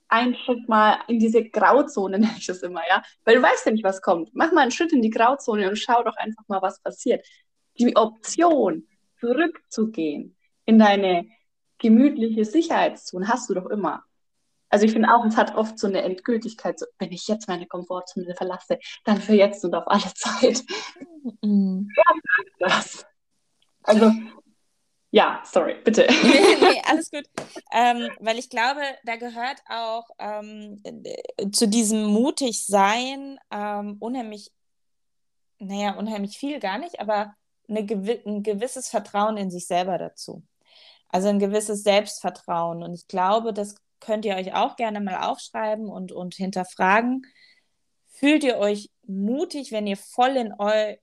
einen 0.07 0.34
Schritt 0.34 0.68
mal 0.68 0.98
in 1.07 1.19
diese 1.19 1.44
Grauzone, 1.48 2.18
nenne 2.19 2.34
ich 2.36 2.48
das 2.48 2.63
immer, 2.63 2.81
ja. 2.90 3.04
Weil 3.25 3.36
du 3.36 3.44
weißt 3.44 3.68
ja 3.68 3.72
nicht, 3.74 3.84
was 3.84 4.01
kommt. 4.01 4.31
Mach 4.34 4.51
mal 4.51 4.62
einen 4.62 4.72
Schritt 4.72 4.92
in 4.92 5.04
die 5.04 5.12
Grauzone 5.12 5.69
und 5.69 5.78
schau 5.78 6.01
doch 6.01 6.16
einfach 6.18 6.44
mal, 6.48 6.63
was 6.63 6.81
passiert 6.81 7.24
die 7.79 7.95
Option, 7.95 8.87
zurückzugehen 9.19 10.35
in 10.65 10.79
deine 10.79 11.27
gemütliche 11.77 12.45
Sicherheitszone, 12.45 13.27
hast 13.27 13.49
du 13.49 13.53
doch 13.53 13.65
immer. 13.67 14.03
Also 14.69 14.85
ich 14.85 14.91
finde 14.91 15.09
auch, 15.13 15.25
es 15.25 15.35
hat 15.35 15.55
oft 15.55 15.79
so 15.79 15.87
eine 15.87 16.03
Endgültigkeit, 16.03 16.77
so, 16.77 16.85
wenn 16.99 17.11
ich 17.11 17.27
jetzt 17.27 17.47
meine 17.47 17.65
Komfortzone 17.65 18.35
verlasse, 18.35 18.77
dann 19.03 19.19
für 19.19 19.33
jetzt 19.33 19.65
und 19.65 19.73
auf 19.73 19.87
alle 19.87 20.13
Zeit. 20.13 20.63
Mhm. 21.41 21.89
Wer 21.95 22.67
das? 22.67 23.05
Also, 23.81 24.11
ja, 25.09 25.41
sorry, 25.43 25.75
bitte. 25.83 26.07
nee, 26.23 26.81
alles 26.85 27.09
gut. 27.09 27.25
Ähm, 27.71 28.11
weil 28.19 28.37
ich 28.37 28.49
glaube, 28.49 28.81
da 29.05 29.15
gehört 29.15 29.59
auch 29.67 30.07
ähm, 30.19 30.83
zu 31.51 31.67
diesem 31.67 32.03
mutig 32.03 32.67
sein 32.67 33.39
ähm, 33.49 33.97
unheimlich, 33.99 34.51
naja, 35.57 35.93
unheimlich 35.93 36.37
viel 36.37 36.59
gar 36.59 36.77
nicht, 36.77 36.99
aber 36.99 37.33
eine 37.69 37.81
ein 38.25 38.44
gewisses 38.44 38.89
Vertrauen 38.89 39.38
in 39.38 39.51
sich 39.51 39.68
selber 39.68 39.98
dazu. 39.98 40.44
Also 41.10 41.30
ein 41.30 41.39
gewisses 41.39 41.83
Selbstvertrauen. 41.83 42.83
Und 42.83 42.94
ich 42.94 43.07
glaube, 43.07 43.54
das 43.54 43.75
könnt 44.00 44.25
ihr 44.25 44.36
euch 44.36 44.54
auch 44.54 44.75
gerne 44.75 45.01
mal 45.01 45.30
aufschreiben 45.30 45.89
und, 45.89 46.12
und 46.12 46.36
hinterfragen. 46.36 47.25
Fühlt 48.08 48.43
ihr 48.43 48.58
euch 48.58 48.89
mutig, 49.08 49.72
wenn 49.72 49.88
ihr 49.88 49.98
voll 49.98 50.36
in 50.38 50.53
euch 50.58 51.00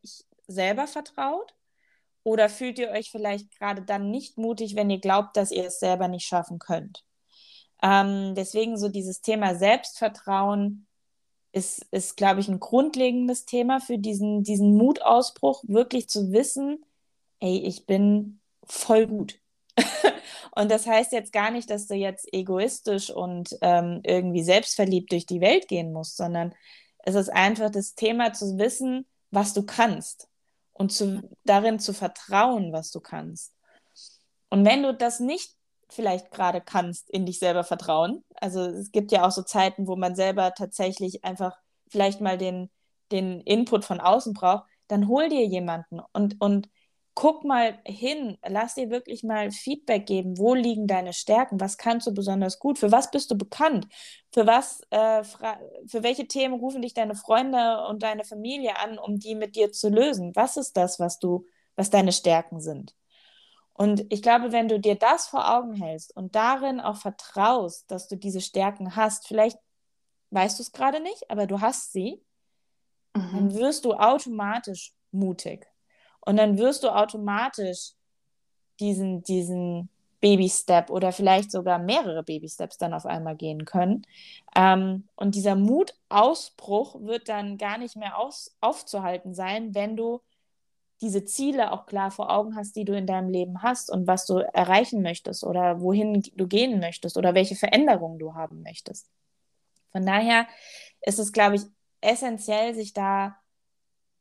selber 0.47 0.87
vertraut? 0.87 1.55
Oder 2.23 2.49
fühlt 2.49 2.79
ihr 2.79 2.91
euch 2.91 3.11
vielleicht 3.11 3.57
gerade 3.59 3.83
dann 3.83 4.11
nicht 4.11 4.37
mutig, 4.37 4.75
wenn 4.75 4.91
ihr 4.91 5.01
glaubt, 5.01 5.37
dass 5.37 5.53
ihr 5.53 5.67
es 5.67 5.79
selber 5.79 6.09
nicht 6.09 6.27
schaffen 6.27 6.59
könnt? 6.59 7.05
Ähm, 7.83 8.35
deswegen 8.35 8.79
so 8.79 8.89
dieses 8.89 9.21
Thema 9.21 9.55
Selbstvertrauen 9.55 10.86
ist, 11.57 11.87
ist 11.91 12.19
glaube 12.19 12.41
ich, 12.41 12.49
ein 12.49 12.61
grundlegendes 12.61 13.47
Thema 13.47 13.81
für 13.81 13.97
diesen, 13.97 14.43
diesen 14.43 14.77
Mutausbruch, 14.77 15.65
wirklich 15.67 16.07
zu 16.09 16.31
wissen, 16.31 16.85
ey, 17.41 17.59
ich 17.61 17.87
bin 17.87 18.41
voll 18.65 19.07
gut. 19.07 19.41
und 20.55 20.71
das 20.71 20.87
heißt 20.87 21.13
jetzt 21.13 21.33
gar 21.33 21.51
nicht, 21.51 21.71
dass 21.71 21.87
du 21.87 21.95
jetzt 21.95 22.33
egoistisch 22.33 23.09
und 23.09 23.57
ähm, 23.63 24.03
irgendwie 24.05 24.43
selbstverliebt 24.43 25.11
durch 25.13 25.25
die 25.25 25.41
Welt 25.41 25.67
gehen 25.67 25.95
musst, 25.95 26.19
sondern 26.19 26.55
es 26.99 27.15
ist 27.15 27.31
einfach 27.31 27.71
das 27.71 27.95
Thema 27.95 28.35
zu 28.35 28.59
wissen, 28.59 29.07
was 29.31 29.55
du 29.55 29.65
kannst 29.65 30.29
und 30.75 30.93
zu, 30.93 31.23
darin 31.45 31.79
zu 31.79 31.95
vertrauen, 31.95 32.73
was 32.73 32.91
du 32.91 33.01
kannst. 33.01 33.55
Und 34.51 34.67
wenn 34.67 34.83
du 34.83 34.93
das 34.93 35.21
nicht 35.21 35.55
vielleicht 35.89 36.31
gerade 36.31 36.61
kannst, 36.61 37.11
in 37.11 37.27
dich 37.27 37.39
selber 37.39 37.65
vertrauen. 37.65 38.25
Also 38.35 38.61
es 38.61 38.93
gibt 38.93 39.13
ja 39.13 39.27
auch 39.27 39.31
so 39.31 39.43
Zeiten, 39.43 39.87
wo 39.87 39.97
man 39.97 40.17
selber 40.17 40.53
tatsächlich 40.55 41.25
einfach 41.25 41.57
vielleicht 41.89 42.21
mal 42.21 42.39
den, 42.39 42.71
den 43.13 43.41
Input 43.41 43.85
von 43.85 44.01
außen 44.01 44.33
braucht, 44.33 44.65
dann 44.89 45.09
hol 45.09 45.29
dir 45.29 45.45
jemanden 45.45 46.01
und, 46.13 46.41
und 46.41 46.69
guck 47.15 47.45
mal 47.45 47.79
hin, 47.87 48.37
lass 48.47 48.75
dir 48.75 48.91
wirklich 48.91 49.23
mal 49.23 49.51
Feedback 49.51 50.05
geben, 50.07 50.37
wo 50.37 50.55
liegen 50.55 50.87
deine 50.87 51.15
Stärken, 51.15 51.59
was 51.59 51.79
kannst 51.79 52.07
du 52.07 52.13
besonders 52.13 52.59
gut, 52.59 52.79
für 52.79 52.93
was 52.93 53.11
bist 53.11 53.31
du 53.31 53.39
bekannt, 53.39 53.89
für 54.33 54.47
was, 54.47 54.83
äh, 54.91 55.25
für 55.25 56.03
welche 56.03 56.29
Themen 56.29 56.55
rufen 56.55 56.83
dich 56.83 56.93
deine 56.93 57.15
Freunde 57.15 57.87
und 57.89 58.03
deine 58.03 58.25
Familie 58.25 58.79
an, 58.79 58.99
um 58.99 59.19
die 59.19 59.35
mit 59.35 59.57
dir 59.57 59.73
zu 59.73 59.89
lösen, 59.89 60.33
was 60.35 60.59
ist 60.59 60.77
das, 60.77 61.01
was 61.01 61.19
du, 61.19 61.47
was 61.75 61.89
deine 61.89 62.13
Stärken 62.13 62.61
sind. 62.61 62.95
Und 63.77 64.07
ich 64.11 64.23
glaube, 64.23 64.53
wenn 64.53 64.69
du 64.69 64.81
dir 64.81 64.95
das 64.95 65.29
vor 65.29 65.55
Augen 65.55 65.75
hältst 65.75 66.17
und 66.17 66.35
darin 66.35 66.81
auch 66.81 66.97
vertraust, 66.97 67.91
dass 67.91 68.09
du 68.09 68.17
diese 68.17 68.41
Stärken 68.41 68.97
hast, 68.97 69.29
vielleicht 69.29 69.59
weißt 70.31 70.59
du 70.59 70.63
es 70.63 70.73
gerade 70.73 71.01
nicht, 71.01 71.31
aber 71.31 71.47
du 71.47 71.61
hast 71.61 71.93
sie, 71.93 72.23
mhm. 73.15 73.31
dann 73.33 73.55
wirst 73.55 73.85
du 73.85 73.93
automatisch 73.93 74.95
mutig. 75.13 75.67
Und 76.21 76.39
dann 76.39 76.59
wirst 76.59 76.85
du 76.85 76.89
automatisch 76.89 77.93
diesen, 78.81 79.23
diesen 79.23 79.91
Baby-Step 80.21 80.91
oder 80.91 81.13
vielleicht 81.13 81.51
sogar 81.53 81.79
mehrere 81.79 82.23
Baby-Steps 82.23 82.79
dann 82.79 82.95
auf 82.95 83.07
einmal 83.07 83.37
gehen 83.37 83.65
können. 83.65 84.03
Ähm, 84.55 85.07
und 85.17 85.35
dieser 85.35 85.55
Mutausbruch 85.55 87.01
wird 87.03 87.29
dann 87.29 87.59
gar 87.59 87.79
nicht 87.79 87.97
mehr 87.97 88.19
aus, 88.19 88.57
aufzuhalten 88.61 89.35
sein, 89.35 89.75
wenn 89.75 89.97
du 89.97 90.21
diese 91.01 91.25
Ziele 91.25 91.73
auch 91.73 91.87
klar 91.87 92.11
vor 92.11 92.31
Augen 92.31 92.57
hast, 92.57 92.77
die 92.77 92.85
du 92.85 92.97
in 92.97 93.07
deinem 93.07 93.29
Leben 93.29 93.63
hast 93.63 93.91
und 93.91 94.07
was 94.07 94.27
du 94.27 94.39
erreichen 94.39 95.03
möchtest 95.03 95.45
oder 95.45 95.81
wohin 95.81 96.23
du 96.35 96.47
gehen 96.47 96.81
möchtest 96.81 97.17
oder 97.17 97.35
welche 97.35 97.55
Veränderungen 97.55 98.19
du 98.19 98.35
haben 98.35 98.63
möchtest. 98.63 99.11
Von 99.93 100.07
daher 100.07 100.47
ist 101.03 101.19
es, 101.19 101.33
glaube 101.33 101.57
ich, 101.57 101.63
essentiell, 102.01 102.75
sich 102.75 102.93
da 102.93 103.37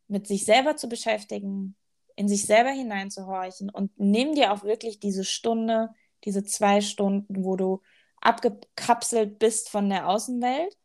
mit 0.08 0.28
sich 0.28 0.46
selber 0.46 0.76
zu 0.76 0.88
beschäftigen, 0.88 1.76
in 2.16 2.28
sich 2.28 2.46
selber 2.46 2.70
hineinzuhorchen 2.70 3.70
und 3.70 3.92
nimm 3.98 4.36
dir 4.36 4.54
auch 4.54 4.64
wirklich 4.64 5.00
diese 5.00 5.24
Stunde, 5.24 5.90
diese 6.24 6.44
zwei 6.44 6.82
Stunden, 6.82 7.44
wo 7.44 7.56
du 7.56 7.82
abgekapselt 8.22 9.40
bist 9.40 9.70
von 9.70 9.90
der 9.90 10.08
Außenwelt 10.08 10.78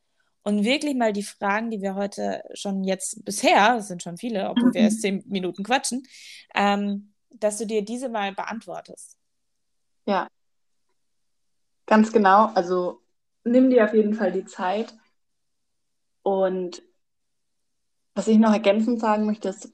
und 0.42 0.64
wirklich 0.64 0.94
mal 0.94 1.12
die 1.12 1.22
Fragen, 1.22 1.70
die 1.70 1.82
wir 1.82 1.94
heute 1.94 2.42
schon 2.54 2.82
jetzt 2.84 3.24
bisher, 3.24 3.76
es 3.76 3.88
sind 3.88 4.02
schon 4.02 4.16
viele, 4.16 4.48
obwohl 4.48 4.72
wir 4.72 4.82
erst 4.82 5.02
zehn 5.02 5.22
Minuten 5.26 5.62
quatschen, 5.62 6.06
ähm, 6.54 7.12
dass 7.30 7.58
du 7.58 7.66
dir 7.66 7.84
diese 7.84 8.08
mal 8.08 8.32
beantwortest. 8.32 9.16
Ja, 10.06 10.28
ganz 11.86 12.12
genau. 12.12 12.46
Also 12.54 13.00
nimm 13.44 13.70
dir 13.70 13.84
auf 13.84 13.94
jeden 13.94 14.14
Fall 14.14 14.32
die 14.32 14.46
Zeit. 14.46 14.94
Und 16.22 16.82
was 18.14 18.28
ich 18.28 18.38
noch 18.38 18.52
ergänzend 18.52 19.00
sagen 19.00 19.26
möchte, 19.26 19.50
ist, 19.50 19.72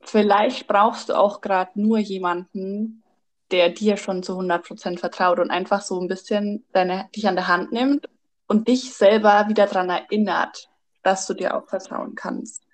vielleicht 0.00 0.66
brauchst 0.66 1.08
du 1.08 1.18
auch 1.18 1.40
gerade 1.40 1.80
nur 1.80 1.98
jemanden, 1.98 3.02
der 3.50 3.70
dir 3.70 3.96
schon 3.96 4.22
zu 4.22 4.38
100% 4.38 4.98
vertraut 4.98 5.38
und 5.38 5.50
einfach 5.50 5.82
so 5.82 6.00
ein 6.00 6.08
bisschen 6.08 6.64
deine, 6.72 7.08
dich 7.14 7.26
an 7.28 7.36
der 7.36 7.48
Hand 7.48 7.72
nimmt 7.72 8.08
und 8.48 8.66
dich 8.66 8.94
selber 8.94 9.46
wieder 9.48 9.66
daran 9.66 9.90
erinnert, 9.90 10.68
dass 11.02 11.26
du 11.26 11.34
dir 11.34 11.56
auch 11.56 11.68
vertrauen 11.68 12.16
kannst. 12.16 12.64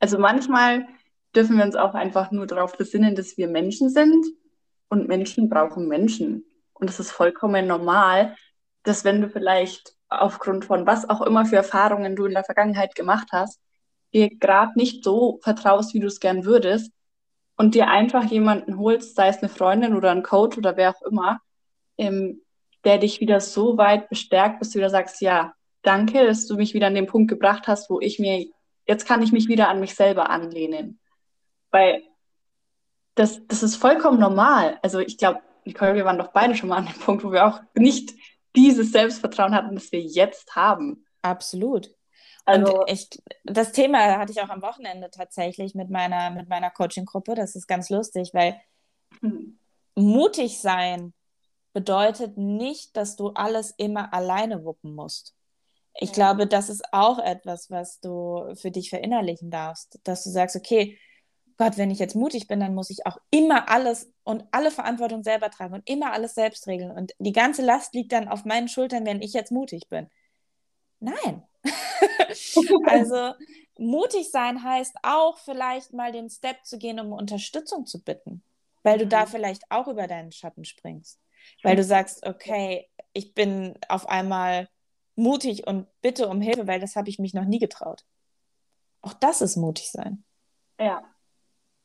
Also 0.00 0.18
manchmal 0.18 0.86
dürfen 1.36 1.56
wir 1.56 1.64
uns 1.64 1.76
auch 1.76 1.94
einfach 1.94 2.32
nur 2.32 2.46
darauf 2.46 2.76
besinnen, 2.76 3.14
dass 3.14 3.36
wir 3.36 3.46
Menschen 3.46 3.88
sind 3.88 4.26
und 4.88 5.06
Menschen 5.06 5.48
brauchen 5.48 5.86
Menschen. 5.86 6.44
Und 6.72 6.90
es 6.90 6.98
ist 6.98 7.12
vollkommen 7.12 7.66
normal, 7.66 8.34
dass 8.82 9.04
wenn 9.04 9.20
du 9.20 9.28
vielleicht 9.28 9.94
aufgrund 10.08 10.64
von 10.64 10.86
was 10.86 11.08
auch 11.08 11.20
immer 11.22 11.46
für 11.46 11.56
Erfahrungen 11.56 12.16
du 12.16 12.24
in 12.26 12.32
der 12.32 12.44
Vergangenheit 12.44 12.94
gemacht 12.94 13.28
hast, 13.32 13.60
dir 14.12 14.28
gerade 14.36 14.72
nicht 14.74 15.04
so 15.04 15.38
vertraust, 15.42 15.94
wie 15.94 16.00
du 16.00 16.08
es 16.08 16.20
gern 16.20 16.44
würdest 16.44 16.92
und 17.56 17.74
dir 17.74 17.88
einfach 17.88 18.24
jemanden 18.24 18.78
holst, 18.78 19.14
sei 19.14 19.28
es 19.28 19.38
eine 19.38 19.48
Freundin 19.48 19.94
oder 19.94 20.10
ein 20.10 20.22
Coach 20.22 20.58
oder 20.58 20.76
wer 20.76 20.90
auch 20.90 21.02
immer, 21.02 21.40
ähm, 21.96 22.42
der 22.84 22.98
dich 22.98 23.20
wieder 23.20 23.40
so 23.40 23.76
weit 23.76 24.08
bestärkt, 24.08 24.58
bis 24.58 24.70
du 24.70 24.78
wieder 24.78 24.90
sagst, 24.90 25.20
ja, 25.20 25.54
danke, 25.82 26.26
dass 26.26 26.46
du 26.46 26.56
mich 26.56 26.74
wieder 26.74 26.86
an 26.86 26.94
den 26.94 27.06
Punkt 27.06 27.28
gebracht 27.28 27.66
hast, 27.68 27.90
wo 27.90 28.00
ich 28.00 28.18
mir, 28.18 28.46
jetzt 28.86 29.06
kann 29.06 29.22
ich 29.22 29.32
mich 29.32 29.48
wieder 29.48 29.68
an 29.68 29.80
mich 29.80 29.94
selber 29.94 30.30
anlehnen. 30.30 30.98
Weil 31.70 32.02
das, 33.14 33.46
das 33.46 33.62
ist 33.62 33.76
vollkommen 33.76 34.18
normal. 34.18 34.78
Also 34.82 34.98
ich 34.98 35.18
glaube, 35.18 35.40
Nicole, 35.64 35.94
wir 35.94 36.04
waren 36.04 36.18
doch 36.18 36.32
beide 36.32 36.54
schon 36.54 36.68
mal 36.68 36.78
an 36.78 36.86
dem 36.86 36.98
Punkt, 36.98 37.24
wo 37.24 37.32
wir 37.32 37.46
auch 37.46 37.60
nicht 37.74 38.14
dieses 38.56 38.92
Selbstvertrauen 38.92 39.54
hatten, 39.54 39.74
das 39.74 39.92
wir 39.92 40.00
jetzt 40.00 40.56
haben. 40.56 41.06
Absolut. 41.22 41.94
Also, 42.44 42.80
und 42.80 42.90
ich, 42.90 43.08
das 43.44 43.72
Thema 43.72 44.18
hatte 44.18 44.32
ich 44.32 44.40
auch 44.40 44.48
am 44.48 44.62
Wochenende 44.62 45.10
tatsächlich 45.10 45.74
mit 45.74 45.90
meiner, 45.90 46.30
mit 46.30 46.48
meiner 46.48 46.70
Coaching-Gruppe. 46.70 47.34
Das 47.34 47.54
ist 47.54 47.68
ganz 47.68 47.88
lustig, 47.88 48.30
weil 48.32 48.60
mhm. 49.20 49.58
mutig 49.94 50.60
sein 50.60 51.14
bedeutet 51.72 52.36
nicht, 52.36 52.96
dass 52.96 53.16
du 53.16 53.28
alles 53.30 53.72
immer 53.76 54.12
alleine 54.12 54.64
wuppen 54.64 54.94
musst. 54.94 55.34
Ich 55.94 56.10
ja. 56.10 56.14
glaube, 56.14 56.46
das 56.46 56.68
ist 56.68 56.82
auch 56.92 57.18
etwas, 57.18 57.70
was 57.70 58.00
du 58.00 58.54
für 58.54 58.70
dich 58.70 58.90
verinnerlichen 58.90 59.50
darfst, 59.50 60.00
dass 60.04 60.24
du 60.24 60.30
sagst, 60.30 60.56
okay, 60.56 60.98
Gott, 61.58 61.76
wenn 61.76 61.90
ich 61.90 61.98
jetzt 61.98 62.16
mutig 62.16 62.48
bin, 62.48 62.60
dann 62.60 62.74
muss 62.74 62.90
ich 62.90 63.06
auch 63.06 63.18
immer 63.30 63.68
alles 63.68 64.10
und 64.24 64.44
alle 64.52 64.70
Verantwortung 64.70 65.22
selber 65.22 65.50
tragen 65.50 65.74
und 65.74 65.88
immer 65.88 66.12
alles 66.12 66.34
selbst 66.34 66.66
regeln. 66.66 66.90
Und 66.90 67.12
die 67.18 67.32
ganze 67.32 67.62
Last 67.62 67.94
liegt 67.94 68.12
dann 68.12 68.28
auf 68.28 68.44
meinen 68.44 68.68
Schultern, 68.68 69.04
wenn 69.04 69.22
ich 69.22 69.32
jetzt 69.32 69.52
mutig 69.52 69.88
bin. 69.88 70.08
Nein. 70.98 71.42
also 72.86 73.34
mutig 73.78 74.30
sein 74.30 74.62
heißt 74.62 74.96
auch 75.02 75.38
vielleicht 75.38 75.92
mal 75.92 76.10
den 76.10 76.30
Step 76.30 76.64
zu 76.64 76.78
gehen, 76.78 76.98
um 76.98 77.12
Unterstützung 77.12 77.86
zu 77.86 78.02
bitten, 78.02 78.42
weil 78.82 78.98
du 78.98 79.06
da 79.06 79.26
vielleicht 79.26 79.70
auch 79.70 79.88
über 79.88 80.06
deinen 80.06 80.32
Schatten 80.32 80.64
springst 80.64 81.21
weil 81.62 81.76
du 81.76 81.84
sagst, 81.84 82.26
okay, 82.26 82.88
ich 83.12 83.34
bin 83.34 83.74
auf 83.88 84.08
einmal 84.08 84.68
mutig 85.14 85.66
und 85.66 85.86
bitte 86.00 86.28
um 86.28 86.40
Hilfe, 86.40 86.66
weil 86.66 86.80
das 86.80 86.96
habe 86.96 87.08
ich 87.08 87.18
mich 87.18 87.34
noch 87.34 87.44
nie 87.44 87.58
getraut. 87.58 88.04
Auch 89.02 89.14
das 89.14 89.42
ist 89.42 89.56
mutig 89.56 89.90
sein. 89.90 90.24
Ja, 90.78 91.04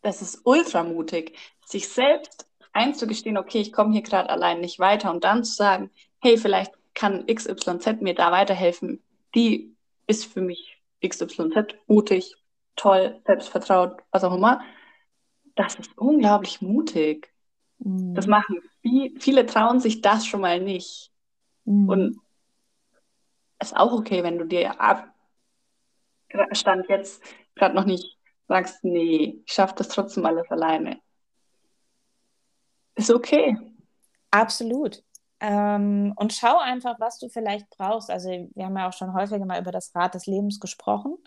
das 0.02 0.22
ist 0.22 0.42
ultra 0.46 0.84
mutig, 0.84 1.38
sich 1.66 1.90
selbst 1.90 2.48
einzugestehen, 2.74 3.38
okay, 3.38 3.60
ich 3.60 3.74
komme 3.74 3.92
hier 3.92 4.04
gerade 4.04 4.30
allein 4.30 4.62
nicht 4.62 4.80
weiter 4.80 5.12
und 5.12 5.24
dann 5.24 5.44
zu 5.44 5.54
sagen, 5.54 5.90
hey, 6.22 6.38
vielleicht 6.38 6.74
kann 6.94 7.26
XYZ 7.26 8.02
mir 8.02 8.16
da 8.16 8.32
weiterhelfen. 8.32 9.04
Die 9.36 9.76
ist 10.08 10.26
für 10.26 10.42
mich 10.42 10.82
XYZ 11.06 11.76
mutig, 11.88 12.36
toll, 12.76 13.22
selbstvertraut, 13.26 13.98
was 14.12 14.24
auch 14.24 14.34
immer. 14.34 14.62
Das 15.56 15.76
ist 15.76 15.98
unglaublich 15.98 16.62
mutig. 16.62 17.34
Mhm. 17.80 18.16
Das 18.16 18.28
machen 18.28 18.62
viele 19.20 19.46
trauen 19.46 19.80
sich 19.80 20.02
das 20.02 20.26
schon 20.26 20.42
mal 20.42 20.60
nicht. 20.60 21.12
Mhm. 21.66 21.90
Und 21.90 22.20
ist 23.60 23.76
auch 23.76 23.92
okay, 23.92 24.24
wenn 24.24 24.38
du 24.38 24.46
dir 24.46 24.80
ab 24.80 25.14
Stand 26.52 26.88
jetzt 26.90 27.24
gerade 27.56 27.76
noch 27.76 27.86
nicht 27.86 28.18
sagst, 28.48 28.84
nee, 28.84 29.42
ich 29.46 29.54
schaffe 29.54 29.76
das 29.78 29.90
trotzdem 29.90 30.26
alles 30.26 30.50
alleine. 30.50 31.00
Ist 32.96 33.12
okay. 33.12 33.58
Absolut. 34.32 35.04
Ähm, 35.40 36.14
und 36.16 36.34
schau 36.34 36.58
einfach, 36.58 37.00
was 37.00 37.20
du 37.20 37.30
vielleicht 37.30 37.70
brauchst. 37.70 38.10
Also 38.10 38.30
wir 38.30 38.66
haben 38.66 38.78
ja 38.78 38.90
auch 38.90 38.94
schon 38.94 39.14
häufiger 39.14 39.46
mal 39.46 39.62
über 39.62 39.72
das 39.72 39.94
Rad 39.94 40.16
des 40.16 40.26
Lebens 40.26 40.60
gesprochen. 40.60 41.18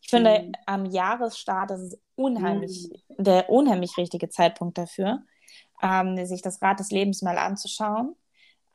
Ich 0.00 0.08
finde, 0.08 0.42
mhm. 0.42 0.52
am 0.66 0.86
Jahresstart 0.86 1.72
ist 1.72 1.80
es 1.80 2.00
unheimlich, 2.14 2.88
mhm. 3.08 3.24
der 3.24 3.50
unheimlich 3.50 3.96
richtige 3.96 4.28
Zeitpunkt 4.28 4.78
dafür 4.78 5.20
ähm, 5.82 6.24
sich 6.26 6.42
das 6.42 6.62
Rad 6.62 6.80
des 6.80 6.90
Lebens 6.90 7.22
mal 7.22 7.38
anzuschauen. 7.38 8.14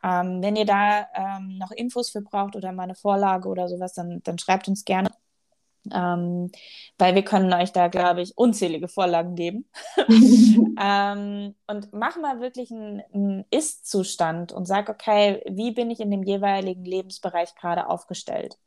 Ähm, 0.04 0.42
wenn 0.42 0.56
ihr 0.56 0.66
da 0.66 1.08
ähm, 1.14 1.58
noch 1.58 1.72
Infos 1.72 2.10
für 2.10 2.22
braucht 2.22 2.56
oder 2.56 2.72
mal 2.72 2.84
eine 2.84 2.96
Vorlage 2.96 3.48
oder 3.50 3.68
sowas, 3.70 3.94
dann, 3.94 4.22
dann 4.24 4.40
schreibt 4.40 4.68
uns 4.68 4.86
gerne. 4.86 5.10
Ähm, 5.92 6.52
weil 7.00 7.16
wir 7.16 7.24
können 7.24 7.52
euch 7.54 7.72
da, 7.72 7.88
glaube 7.88 8.22
ich, 8.22 8.38
unzählige 8.38 8.88
Vorlagen 8.88 9.36
geben. 9.36 9.66
ähm, 10.80 11.56
und 11.68 11.94
mach 11.94 12.18
mal 12.18 12.40
wirklich 12.40 12.72
einen, 12.72 13.02
einen 13.14 13.46
Ist-Zustand 13.50 14.52
und 14.52 14.66
sag, 14.66 14.90
okay, 14.90 15.44
wie 15.50 15.72
bin 15.72 15.90
ich 15.90 16.00
in 16.00 16.12
dem 16.12 16.24
jeweiligen 16.24 16.86
Lebensbereich 16.86 17.56
gerade 17.56 17.88
aufgestellt? 17.88 18.60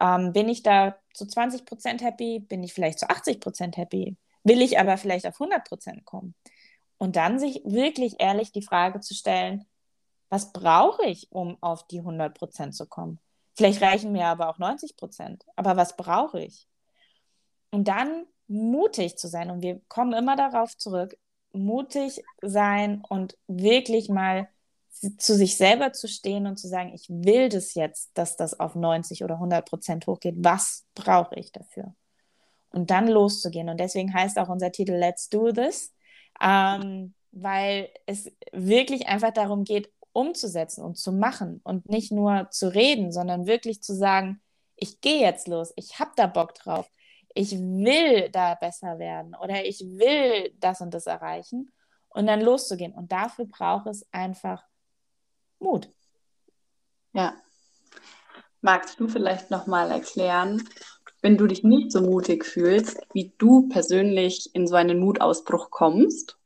Ähm, 0.00 0.32
bin 0.32 0.48
ich 0.48 0.62
da 0.62 0.96
zu 1.14 1.26
20 1.26 1.64
Prozent 1.66 2.02
happy? 2.02 2.40
Bin 2.40 2.62
ich 2.62 2.74
vielleicht 2.74 2.98
zu 2.98 3.08
80 3.08 3.40
Prozent 3.40 3.76
happy? 3.76 4.16
Will 4.44 4.60
ich 4.62 4.78
aber 4.78 4.96
vielleicht 4.98 5.26
auf 5.26 5.40
100 5.40 5.64
Prozent 5.66 6.04
kommen? 6.04 6.34
Und 6.98 7.16
dann 7.16 7.38
sich 7.38 7.62
wirklich 7.64 8.16
ehrlich 8.18 8.52
die 8.52 8.62
Frage 8.62 9.00
zu 9.00 9.14
stellen, 9.14 9.66
was 10.28 10.52
brauche 10.52 11.04
ich, 11.04 11.30
um 11.30 11.56
auf 11.62 11.86
die 11.86 12.00
100 12.00 12.36
Prozent 12.36 12.74
zu 12.74 12.86
kommen? 12.86 13.20
Vielleicht 13.54 13.80
reichen 13.80 14.12
mir 14.12 14.26
aber 14.26 14.48
auch 14.48 14.58
90 14.58 14.96
Prozent. 14.96 15.44
Aber 15.56 15.76
was 15.76 15.96
brauche 15.96 16.40
ich? 16.40 16.68
Und 17.70 17.88
dann 17.88 18.26
mutig 18.48 19.16
zu 19.18 19.28
sein. 19.28 19.50
Und 19.50 19.62
wir 19.62 19.80
kommen 19.88 20.12
immer 20.12 20.36
darauf 20.36 20.76
zurück, 20.76 21.16
mutig 21.52 22.22
sein 22.42 23.02
und 23.08 23.36
wirklich 23.46 24.08
mal 24.08 24.48
zu 25.18 25.34
sich 25.34 25.56
selber 25.56 25.92
zu 25.92 26.08
stehen 26.08 26.46
und 26.46 26.58
zu 26.58 26.68
sagen, 26.68 26.92
ich 26.94 27.08
will 27.08 27.48
das 27.48 27.74
jetzt, 27.74 28.10
dass 28.14 28.36
das 28.36 28.58
auf 28.58 28.74
90 28.74 29.24
oder 29.24 29.34
100 29.34 29.68
Prozent 29.68 30.06
hochgeht. 30.06 30.36
Was 30.38 30.86
brauche 30.94 31.34
ich 31.36 31.52
dafür? 31.52 31.94
Und 32.70 32.90
dann 32.90 33.08
loszugehen. 33.08 33.68
Und 33.68 33.78
deswegen 33.78 34.12
heißt 34.12 34.38
auch 34.38 34.48
unser 34.48 34.72
Titel 34.72 34.92
Let's 34.92 35.28
Do 35.28 35.52
This 35.52 35.92
ähm, 36.40 37.14
weil 37.32 37.90
es 38.06 38.30
wirklich 38.52 39.08
einfach 39.08 39.32
darum 39.32 39.64
geht, 39.64 39.90
umzusetzen 40.12 40.82
und 40.82 40.96
zu 40.96 41.12
machen 41.12 41.60
und 41.62 41.88
nicht 41.90 42.10
nur 42.10 42.48
zu 42.50 42.72
reden, 42.72 43.12
sondern 43.12 43.46
wirklich 43.46 43.82
zu 43.82 43.94
sagen, 43.94 44.40
ich 44.76 45.00
gehe 45.00 45.20
jetzt 45.20 45.48
los, 45.48 45.72
ich 45.76 45.98
habe 45.98 46.12
da 46.16 46.26
Bock 46.26 46.54
drauf, 46.54 46.90
ich 47.34 47.52
will 47.52 48.30
da 48.30 48.54
besser 48.54 48.98
werden 48.98 49.34
oder 49.34 49.64
ich 49.66 49.80
will 49.80 50.54
das 50.58 50.80
und 50.80 50.94
das 50.94 51.06
erreichen 51.06 51.70
und 52.08 52.26
dann 52.26 52.40
loszugehen. 52.40 52.94
Und 52.94 53.12
dafür 53.12 53.44
braucht 53.44 53.86
es 53.86 54.06
einfach 54.10 54.64
Mut. 55.58 55.90
Ja. 57.12 57.34
Magst 58.62 58.98
du 58.98 59.06
vielleicht 59.06 59.50
nochmal 59.50 59.90
erklären, 59.90 60.66
wenn 61.26 61.36
du 61.36 61.48
dich 61.48 61.64
nicht 61.64 61.90
so 61.90 62.00
mutig 62.00 62.46
fühlst, 62.46 63.00
wie 63.12 63.32
du 63.36 63.68
persönlich 63.68 64.54
in 64.54 64.66
so 64.66 64.76
einen 64.76 65.00
Mutausbruch 65.00 65.70
kommst? 65.70 66.38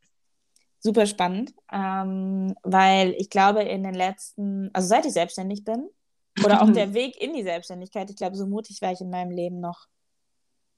super 0.81 1.07
spannend, 1.07 1.53
ähm, 1.71 2.55
weil 2.63 3.15
ich 3.19 3.31
glaube, 3.31 3.63
in 3.63 3.83
den 3.83 3.95
letzten, 3.95 4.71
also 4.73 4.89
seit 4.89 5.07
ich 5.07 5.13
selbstständig 5.13 5.65
bin, 5.65 5.89
oder 6.45 6.63
auch 6.63 6.73
der 6.73 6.95
Weg 6.95 7.21
in 7.21 7.35
die 7.35 7.43
Selbstständigkeit, 7.43 8.09
ich 8.11 8.17
glaube, 8.17 8.37
so 8.37 8.47
mutig 8.47 8.81
war 8.81 8.91
ich 8.93 9.01
in 9.01 9.11
meinem 9.11 9.31
Leben 9.31 9.61
noch 9.61 9.87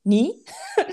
nie. 0.02 0.44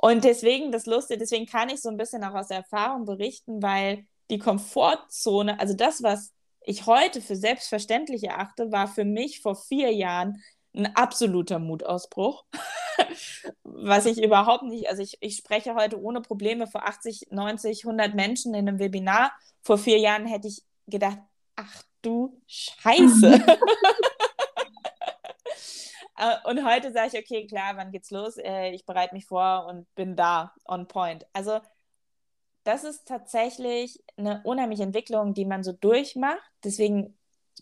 Und 0.00 0.24
deswegen, 0.24 0.72
das 0.72 0.86
Lustige, 0.86 1.18
deswegen 1.18 1.46
kann 1.46 1.68
ich 1.68 1.82
so 1.82 1.90
ein 1.90 1.96
bisschen 1.96 2.24
auch 2.24 2.34
aus 2.34 2.48
der 2.48 2.58
Erfahrung 2.58 3.04
berichten, 3.04 3.62
weil 3.62 4.06
die 4.30 4.38
Komfortzone, 4.38 5.60
also 5.60 5.74
das, 5.74 6.02
was 6.02 6.32
ich 6.62 6.86
heute 6.86 7.20
für 7.20 7.36
selbstverständlich 7.36 8.24
erachte, 8.24 8.72
war 8.72 8.88
für 8.88 9.04
mich 9.04 9.42
vor 9.42 9.56
vier 9.56 9.92
Jahren 9.92 10.42
ein 10.78 10.94
absoluter 10.96 11.58
Mutausbruch. 11.58 12.44
Was 13.62 14.06
ich 14.06 14.22
überhaupt 14.22 14.64
nicht, 14.64 14.88
also 14.88 15.02
ich, 15.02 15.18
ich 15.20 15.36
spreche 15.36 15.74
heute 15.74 16.00
ohne 16.00 16.20
Probleme 16.20 16.66
vor 16.66 16.86
80, 16.86 17.28
90, 17.30 17.84
100 17.84 18.14
Menschen 18.14 18.54
in 18.54 18.68
einem 18.68 18.78
Webinar. 18.78 19.32
Vor 19.62 19.78
vier 19.78 19.98
Jahren 19.98 20.26
hätte 20.26 20.48
ich 20.48 20.62
gedacht, 20.86 21.18
ach 21.56 21.82
du 22.02 22.40
Scheiße. 22.46 23.44
Äh, 26.18 26.34
und 26.50 26.66
heute 26.66 26.92
sage 26.92 27.10
ich, 27.12 27.18
okay, 27.24 27.46
klar, 27.46 27.76
wann 27.76 27.92
geht's 27.92 28.10
los? 28.10 28.38
Äh, 28.38 28.70
ich 28.70 28.84
bereite 28.84 29.14
mich 29.14 29.26
vor 29.26 29.66
und 29.66 29.86
bin 29.94 30.16
da, 30.16 30.52
on 30.66 30.88
point. 30.88 31.24
Also 31.32 31.60
das 32.64 32.84
ist 32.84 33.06
tatsächlich 33.06 34.02
eine 34.16 34.42
unheimliche 34.44 34.82
Entwicklung, 34.82 35.32
die 35.32 35.46
man 35.46 35.62
so 35.62 35.72
durchmacht. 35.72 36.42
Deswegen 36.64 37.17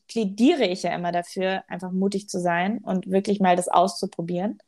plädiere 0.09 0.65
ich 0.67 0.83
ja 0.83 0.95
immer 0.95 1.13
dafür, 1.13 1.65
einfach 1.69 1.93
mutig 1.93 2.29
zu 2.29 2.41
sein 2.41 2.79
und 2.79 3.11
wirklich 3.11 3.41
mal 3.41 3.57
das 3.57 3.69
auszuprobieren. 3.69 4.59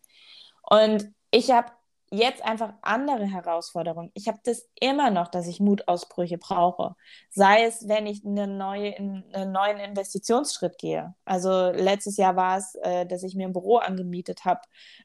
Und 0.63 1.11
ich 1.31 1.51
habe 1.51 1.73
jetzt 2.11 2.43
einfach 2.45 2.73
andere 2.83 3.27
Herausforderungen. 3.27 4.11
Ich 4.15 4.29
habe 4.29 4.39
das 4.45 4.69
immer 4.81 5.11
noch, 5.11 5.29
dass 5.29 5.47
ich 5.47 5.61
Mutausbrüche 5.61 6.39
brauche. 6.39 6.95
Sei 7.31 7.65
es, 7.65 7.87
wenn 7.87 8.07
ich 8.07 8.25
eine 8.25 8.47
neue, 8.47 8.91
in, 8.91 9.25
einen 9.33 9.53
neuen 9.53 9.79
Investitionsschritt 9.79 10.79
gehe. 10.79 11.15
Also 11.25 11.71
letztes 11.71 12.17
Jahr 12.17 12.37
war 12.37 12.59
es, 12.59 12.75
äh, 12.77 13.07
dass 13.07 13.23
ich 13.23 13.35
mir 13.35 13.47
ein 13.47 13.53
Büro 13.53 13.77
angemietet 13.77 14.45
habe. 14.45 14.61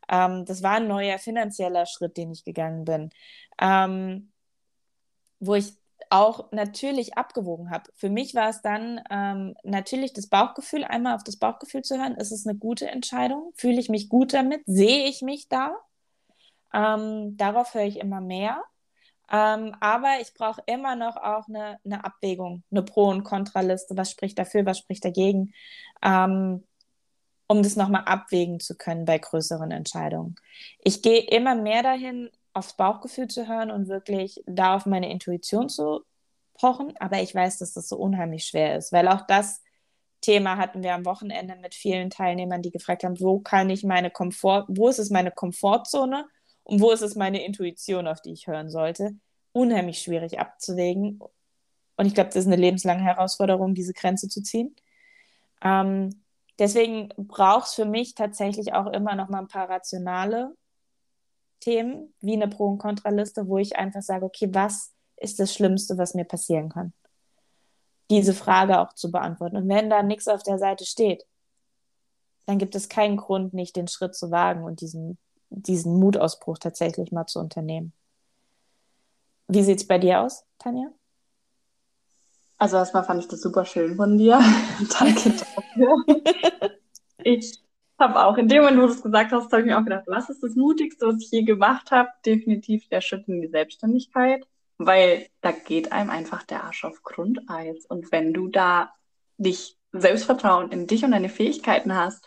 Ähm, 0.09 0.45
das 0.45 0.63
war 0.63 0.75
ein 0.75 0.87
neuer 0.87 1.19
finanzieller 1.19 1.85
Schritt, 1.85 2.17
den 2.17 2.31
ich 2.31 2.45
gegangen 2.45 2.85
bin. 2.85 3.09
Ähm, 3.59 4.31
wo 5.39 5.55
ich 5.55 5.73
auch 6.09 6.51
natürlich 6.51 7.17
abgewogen 7.17 7.71
habe. 7.71 7.89
Für 7.95 8.09
mich 8.09 8.35
war 8.35 8.49
es 8.49 8.61
dann 8.61 9.01
ähm, 9.09 9.55
natürlich 9.63 10.13
das 10.13 10.27
Bauchgefühl, 10.27 10.83
einmal 10.83 11.15
auf 11.15 11.23
das 11.23 11.37
Bauchgefühl 11.37 11.81
zu 11.83 11.97
hören, 11.97 12.15
ist 12.15 12.31
es 12.31 12.47
eine 12.47 12.57
gute 12.57 12.89
Entscheidung? 12.89 13.51
Fühle 13.55 13.79
ich 13.79 13.89
mich 13.89 14.09
gut 14.09 14.33
damit? 14.33 14.61
Sehe 14.65 15.07
ich 15.07 15.21
mich 15.21 15.49
da? 15.49 15.75
Ähm, 16.73 17.37
darauf 17.37 17.73
höre 17.73 17.85
ich 17.85 17.99
immer 17.99 18.21
mehr. 18.21 18.63
Ähm, 19.31 19.75
aber 19.79 20.19
ich 20.21 20.33
brauche 20.33 20.61
immer 20.65 20.95
noch 20.95 21.15
auch 21.17 21.47
eine, 21.47 21.79
eine, 21.85 22.03
Abwägung, 22.03 22.63
eine 22.71 22.83
Pro- 22.83 23.09
und 23.09 23.23
Kontraliste. 23.23 23.95
Was 23.97 24.11
spricht 24.11 24.37
dafür, 24.37 24.65
was 24.65 24.79
spricht 24.79 25.05
dagegen? 25.05 25.53
Ähm, 26.01 26.63
um 27.47 27.61
das 27.61 27.75
nochmal 27.75 28.03
abwägen 28.05 28.59
zu 28.59 28.75
können 28.75 29.05
bei 29.05 29.17
größeren 29.17 29.71
Entscheidungen. 29.71 30.35
Ich 30.79 31.01
gehe 31.01 31.21
immer 31.21 31.55
mehr 31.55 31.83
dahin, 31.83 32.29
aufs 32.53 32.75
Bauchgefühl 32.75 33.27
zu 33.27 33.47
hören 33.47 33.71
und 33.71 33.87
wirklich 33.87 34.43
da 34.45 34.75
auf 34.75 34.85
meine 34.85 35.11
Intuition 35.11 35.69
zu 35.69 36.01
pochen. 36.53 36.93
Aber 36.99 37.21
ich 37.21 37.33
weiß, 37.33 37.57
dass 37.57 37.73
das 37.73 37.89
so 37.89 37.97
unheimlich 37.97 38.45
schwer 38.45 38.77
ist, 38.77 38.91
weil 38.91 39.07
auch 39.07 39.25
das 39.27 39.61
Thema 40.21 40.57
hatten 40.57 40.83
wir 40.83 40.93
am 40.93 41.05
Wochenende 41.05 41.55
mit 41.57 41.75
vielen 41.75 42.09
Teilnehmern, 42.09 42.61
die 42.61 42.71
gefragt 42.71 43.03
haben, 43.03 43.19
wo 43.19 43.39
kann 43.39 43.69
ich 43.69 43.83
meine 43.83 44.09
Komfort, 44.09 44.65
wo 44.69 44.87
ist 44.87 44.99
es 44.99 45.09
meine 45.09 45.31
Komfortzone 45.31 46.25
und 46.63 46.79
wo 46.79 46.91
ist 46.91 47.01
es 47.01 47.15
meine 47.15 47.43
Intuition, 47.43 48.07
auf 48.07 48.21
die 48.21 48.31
ich 48.31 48.47
hören 48.47 48.69
sollte. 48.69 49.15
Unheimlich 49.51 49.99
schwierig 49.99 50.39
abzuwägen. 50.39 51.19
Und 51.97 52.05
ich 52.05 52.13
glaube, 52.13 52.29
das 52.29 52.37
ist 52.37 52.47
eine 52.47 52.55
lebenslange 52.55 53.03
Herausforderung, 53.03 53.75
diese 53.75 53.93
Grenze 53.93 54.29
zu 54.29 54.41
ziehen. 54.41 54.75
Ähm, 55.61 56.23
deswegen 56.57 57.09
braucht 57.17 57.67
es 57.67 57.73
für 57.73 57.85
mich 57.85 58.15
tatsächlich 58.15 58.73
auch 58.73 58.87
immer 58.87 59.15
noch 59.15 59.29
mal 59.29 59.39
ein 59.39 59.47
paar 59.47 59.69
rationale 59.69 60.55
Themen, 61.63 62.13
wie 62.19 62.33
eine 62.33 62.49
Pro- 62.49 62.67
und 62.67 62.77
Kontraliste, 62.77 63.47
wo 63.47 63.57
ich 63.57 63.77
einfach 63.77 64.01
sage, 64.01 64.25
okay, 64.25 64.49
was 64.51 64.91
ist 65.15 65.39
das 65.39 65.53
Schlimmste, 65.53 65.97
was 65.97 66.13
mir 66.13 66.25
passieren 66.25 66.67
kann? 66.67 66.91
Diese 68.09 68.33
Frage 68.33 68.81
auch 68.81 68.91
zu 68.93 69.11
beantworten. 69.11 69.55
Und 69.55 69.69
wenn 69.69 69.89
da 69.89 70.03
nichts 70.03 70.27
auf 70.27 70.43
der 70.43 70.59
Seite 70.59 70.85
steht, 70.85 71.25
dann 72.45 72.57
gibt 72.57 72.75
es 72.75 72.89
keinen 72.89 73.15
Grund, 73.15 73.53
nicht 73.53 73.77
den 73.77 73.87
Schritt 73.87 74.13
zu 74.13 74.29
wagen 74.29 74.65
und 74.65 74.81
diesen, 74.81 75.17
diesen 75.49 75.97
Mutausbruch 75.99 76.57
tatsächlich 76.57 77.13
mal 77.13 77.27
zu 77.27 77.39
unternehmen. 77.39 77.93
Wie 79.47 79.63
sieht 79.63 79.79
es 79.79 79.87
bei 79.87 79.99
dir 79.99 80.19
aus, 80.19 80.43
Tanja? 80.59 80.89
Also 82.57 82.75
erstmal 82.75 83.05
fand 83.05 83.21
ich 83.21 83.29
das 83.29 83.41
super 83.41 83.63
schön 83.63 83.95
von 83.95 84.17
dir. 84.17 84.41
Danke 84.99 85.29
dafür. 85.29 85.95
ich 87.23 87.63
habe 87.99 88.25
auch 88.25 88.37
in 88.37 88.47
dem 88.47 88.63
Moment, 88.63 88.81
wo 88.81 88.87
du 88.87 88.93
es 88.93 89.01
gesagt 89.01 89.31
hast, 89.31 89.51
habe 89.51 89.61
ich 89.61 89.67
mir 89.67 89.77
auch 89.77 89.83
gedacht, 89.83 90.05
was 90.07 90.29
ist 90.29 90.43
das 90.43 90.55
Mutigste, 90.55 91.07
was 91.07 91.21
ich 91.21 91.31
je 91.31 91.43
gemacht 91.43 91.91
habe? 91.91 92.09
Definitiv 92.25 92.87
der 92.89 93.01
Schritt 93.01 93.27
in 93.27 93.41
die 93.41 93.47
Selbstständigkeit, 93.47 94.45
weil 94.77 95.27
da 95.41 95.51
geht 95.51 95.91
einem 95.91 96.09
einfach 96.09 96.43
der 96.43 96.63
Arsch 96.63 96.85
auf 96.85 97.03
Grundeis. 97.03 97.85
Und 97.85 98.11
wenn 98.11 98.33
du 98.33 98.47
da 98.47 98.93
dich 99.37 99.77
Selbstvertrauen 99.91 100.71
in 100.71 100.87
dich 100.87 101.03
und 101.05 101.11
deine 101.11 101.29
Fähigkeiten 101.29 101.95
hast 101.95 102.25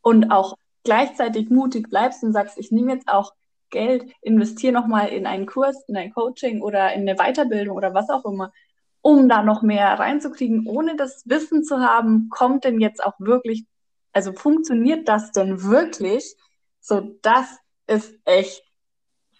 und 0.00 0.30
auch 0.30 0.56
gleichzeitig 0.84 1.50
mutig 1.50 1.88
bleibst 1.90 2.22
und 2.24 2.32
sagst, 2.32 2.58
ich 2.58 2.72
nehme 2.72 2.92
jetzt 2.92 3.08
auch 3.08 3.32
Geld, 3.70 4.04
investiere 4.20 4.72
nochmal 4.72 5.08
in 5.08 5.26
einen 5.26 5.46
Kurs, 5.46 5.84
in 5.88 5.96
ein 5.96 6.12
Coaching 6.12 6.60
oder 6.62 6.92
in 6.92 7.08
eine 7.08 7.16
Weiterbildung 7.16 7.76
oder 7.76 7.94
was 7.94 8.10
auch 8.10 8.24
immer, 8.24 8.52
um 9.00 9.28
da 9.28 9.42
noch 9.42 9.62
mehr 9.62 9.98
reinzukriegen, 9.98 10.66
ohne 10.66 10.96
das 10.96 11.22
Wissen 11.26 11.64
zu 11.64 11.80
haben, 11.80 12.28
kommt 12.28 12.64
denn 12.64 12.80
jetzt 12.80 13.02
auch 13.04 13.14
wirklich 13.18 13.66
also 14.12 14.32
funktioniert 14.32 15.08
das 15.08 15.32
denn 15.32 15.62
wirklich? 15.62 16.36
So, 16.80 17.00
das 17.22 17.58
ist 17.86 18.18
echt 18.24 18.62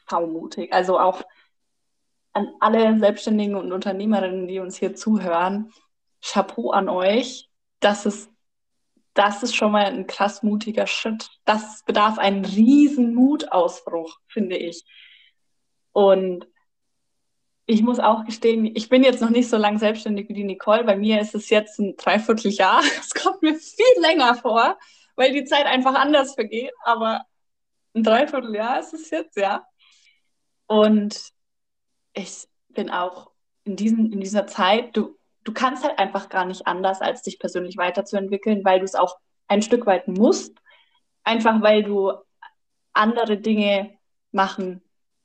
faumutig. 0.07 0.73
Also 0.73 0.99
auch 0.99 1.23
an 2.33 2.49
alle 2.61 2.99
Selbstständigen 2.99 3.57
und 3.57 3.73
Unternehmerinnen, 3.73 4.47
die 4.49 4.59
uns 4.59 4.77
hier 4.77 4.95
zuhören, 4.95 5.73
Chapeau 6.23 6.71
an 6.71 6.89
euch. 6.89 7.51
Das 7.81 8.07
ist, 8.07 8.31
das 9.15 9.43
ist 9.43 9.55
schon 9.55 9.73
mal 9.73 9.85
ein 9.85 10.07
krass 10.07 10.43
mutiger 10.43 10.87
Schritt. 10.87 11.29
Das 11.45 11.83
bedarf 11.85 12.19
einen 12.19 12.45
riesen 12.45 13.15
Mutausbruch, 13.15 14.19
finde 14.29 14.57
ich. 14.57 14.85
Und 15.93 16.47
ich 17.67 17.83
muss 17.83 18.01
auch 18.01 18.25
gestehen, 18.25 18.71
ich 18.75 18.89
bin 18.89 19.05
jetzt 19.05 19.21
noch 19.21 19.31
nicht 19.31 19.49
so 19.49 19.57
lange 19.57 19.79
selbstständig 19.79 20.29
wie 20.29 20.35
die 20.35 20.45
Nicole. 20.45 20.85
Bei 20.85 20.97
mir 20.97 21.21
ist 21.21 21.35
es 21.35 21.49
jetzt 21.49 21.79
ein 21.79 21.97
Dreivierteljahr. 21.97 22.83
Es 23.01 23.15
kommt 23.15 23.43
mir 23.43 23.55
viel 23.55 24.01
länger 24.01 24.35
vor, 24.35 24.79
weil 25.17 25.33
die 25.33 25.45
Zeit 25.45 25.67
einfach 25.67 25.95
anders 25.95 26.35
vergeht. 26.35 26.73
Aber 26.83 27.23
ein 27.95 28.03
Dreivierteljahr 28.03 28.81
ist 28.81 28.95
es 28.95 29.11
jetzt, 29.11 29.37
ja. 29.37 29.65
Und 30.67 31.33
ich 32.15 32.49
bin 32.69 32.91
auch 32.91 33.31
in, 33.65 33.77
diesen, 33.77 34.13
in 34.13 34.21
dieser 34.21 34.47
Zeit, 34.47 34.97
du, 34.97 35.17
du 35.45 35.53
kannst 35.53 35.85
halt 35.85 35.99
einfach 35.99 36.29
gar 36.29 36.45
nicht 36.45 36.67
anders, 36.67 37.01
als 37.01 37.23
dich 37.23 37.39
persönlich 37.39 37.77
weiterzuentwickeln, 37.77 38.65
weil 38.65 38.81
du 38.81 38.85
es 38.85 38.95
auch 38.95 39.19
ein 39.47 39.63
Stück 39.63 39.87
weit 39.87 40.09
musst. 40.09 40.57
Einfach 41.25 41.63
weil 41.63 41.85
du 41.85 42.13
andere 42.93 43.39
Dinge 43.39 43.97
machen 44.33 44.83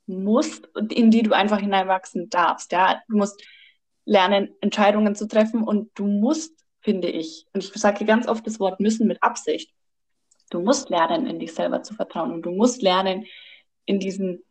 musst 0.07 0.73
und 0.75 0.93
in 0.93 1.11
die 1.11 1.23
du 1.23 1.33
einfach 1.33 1.59
hineinwachsen 1.59 2.29
darfst. 2.29 2.71
Ja, 2.71 3.01
du 3.07 3.17
musst 3.17 3.43
lernen, 4.05 4.55
Entscheidungen 4.61 5.15
zu 5.15 5.27
treffen 5.27 5.63
und 5.63 5.89
du 5.95 6.05
musst, 6.07 6.53
finde 6.81 7.09
ich, 7.09 7.45
und 7.53 7.63
ich 7.63 7.71
sage 7.73 8.05
ganz 8.05 8.27
oft 8.27 8.45
das 8.47 8.59
Wort 8.59 8.79
müssen 8.79 9.07
mit 9.07 9.21
Absicht. 9.21 9.73
Du 10.49 10.61
musst 10.61 10.89
lernen, 10.89 11.27
in 11.27 11.39
dich 11.39 11.53
selber 11.53 11.83
zu 11.83 11.93
vertrauen 11.93 12.31
und 12.31 12.43
du 12.43 12.51
musst 12.51 12.81
lernen, 12.81 13.25
in 13.85 13.99
diesen 13.99 14.43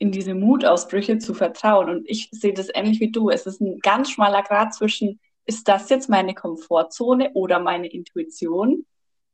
in 0.00 0.10
diese 0.10 0.34
Mutausbrüche 0.34 1.18
zu 1.18 1.34
vertrauen. 1.34 1.90
Und 1.90 2.08
ich 2.08 2.30
sehe 2.32 2.54
das 2.54 2.70
ähnlich 2.74 3.00
wie 3.00 3.12
du. 3.12 3.28
Es 3.28 3.46
ist 3.46 3.60
ein 3.60 3.78
ganz 3.80 4.10
schmaler 4.10 4.42
Grad 4.42 4.74
zwischen, 4.74 5.20
ist 5.44 5.68
das 5.68 5.90
jetzt 5.90 6.08
meine 6.08 6.34
Komfortzone 6.34 7.32
oder 7.34 7.60
meine 7.60 7.86
Intuition, 7.86 8.86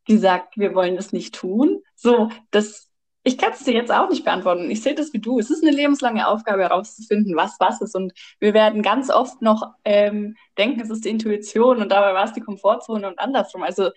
die 0.09 0.19
sagt, 0.19 0.59
wir 0.59 0.75
wollen 0.75 0.97
das 0.97 1.13
nicht 1.13 1.37
tun? 1.37 1.83
So, 1.95 2.31
das 2.51 2.91
ich 3.27 3.39
kann 3.39 3.53
es 3.53 3.65
dir 3.65 3.75
jetzt 3.75 3.91
auch 3.91 4.09
nicht 4.09 4.25
beantworten. 4.25 4.71
Ich 4.71 4.83
sehe 4.83 4.95
das 4.95 5.13
wie 5.13 5.19
du. 5.19 5.41
Es 5.41 5.51
ist 5.51 5.65
eine 5.65 5.73
lebenslange 5.75 6.29
Aufgabe 6.29 6.63
herauszufinden, 6.63 7.35
was 7.35 7.57
was 7.59 7.81
ist. 7.81 7.97
Und 7.97 8.13
wir 8.39 8.55
werden 8.55 8.83
ganz 8.83 9.11
oft 9.11 9.43
noch 9.43 9.75
ähm, 9.85 10.37
denken, 10.57 10.81
es 10.81 10.91
ist 10.91 11.05
die 11.05 11.09
Intuition 11.09 11.83
und 11.83 11.91
dabei 11.91 12.15
war 12.15 12.23
es 12.25 12.35
die 12.35 12.41
Komfortzone 12.41 13.09
und 13.09 13.19
andersrum. 13.19 13.65
Also 13.65 13.91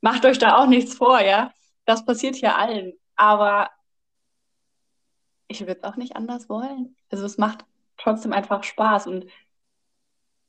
macht 0.00 0.24
euch 0.24 0.38
da 0.38 0.58
auch 0.58 0.68
nichts 0.68 0.94
vor, 0.94 1.20
ja. 1.20 1.52
Das 1.86 2.04
passiert 2.04 2.36
hier 2.36 2.56
allen. 2.56 2.92
Aber 3.16 3.68
ich 5.48 5.60
würde 5.62 5.80
es 5.80 5.82
auch 5.82 5.96
nicht 5.96 6.14
anders 6.14 6.48
wollen. 6.48 6.94
Also 7.10 7.26
es 7.26 7.36
macht 7.36 7.64
trotzdem 7.96 8.32
einfach 8.32 8.62
Spaß. 8.62 9.08
Und 9.08 9.26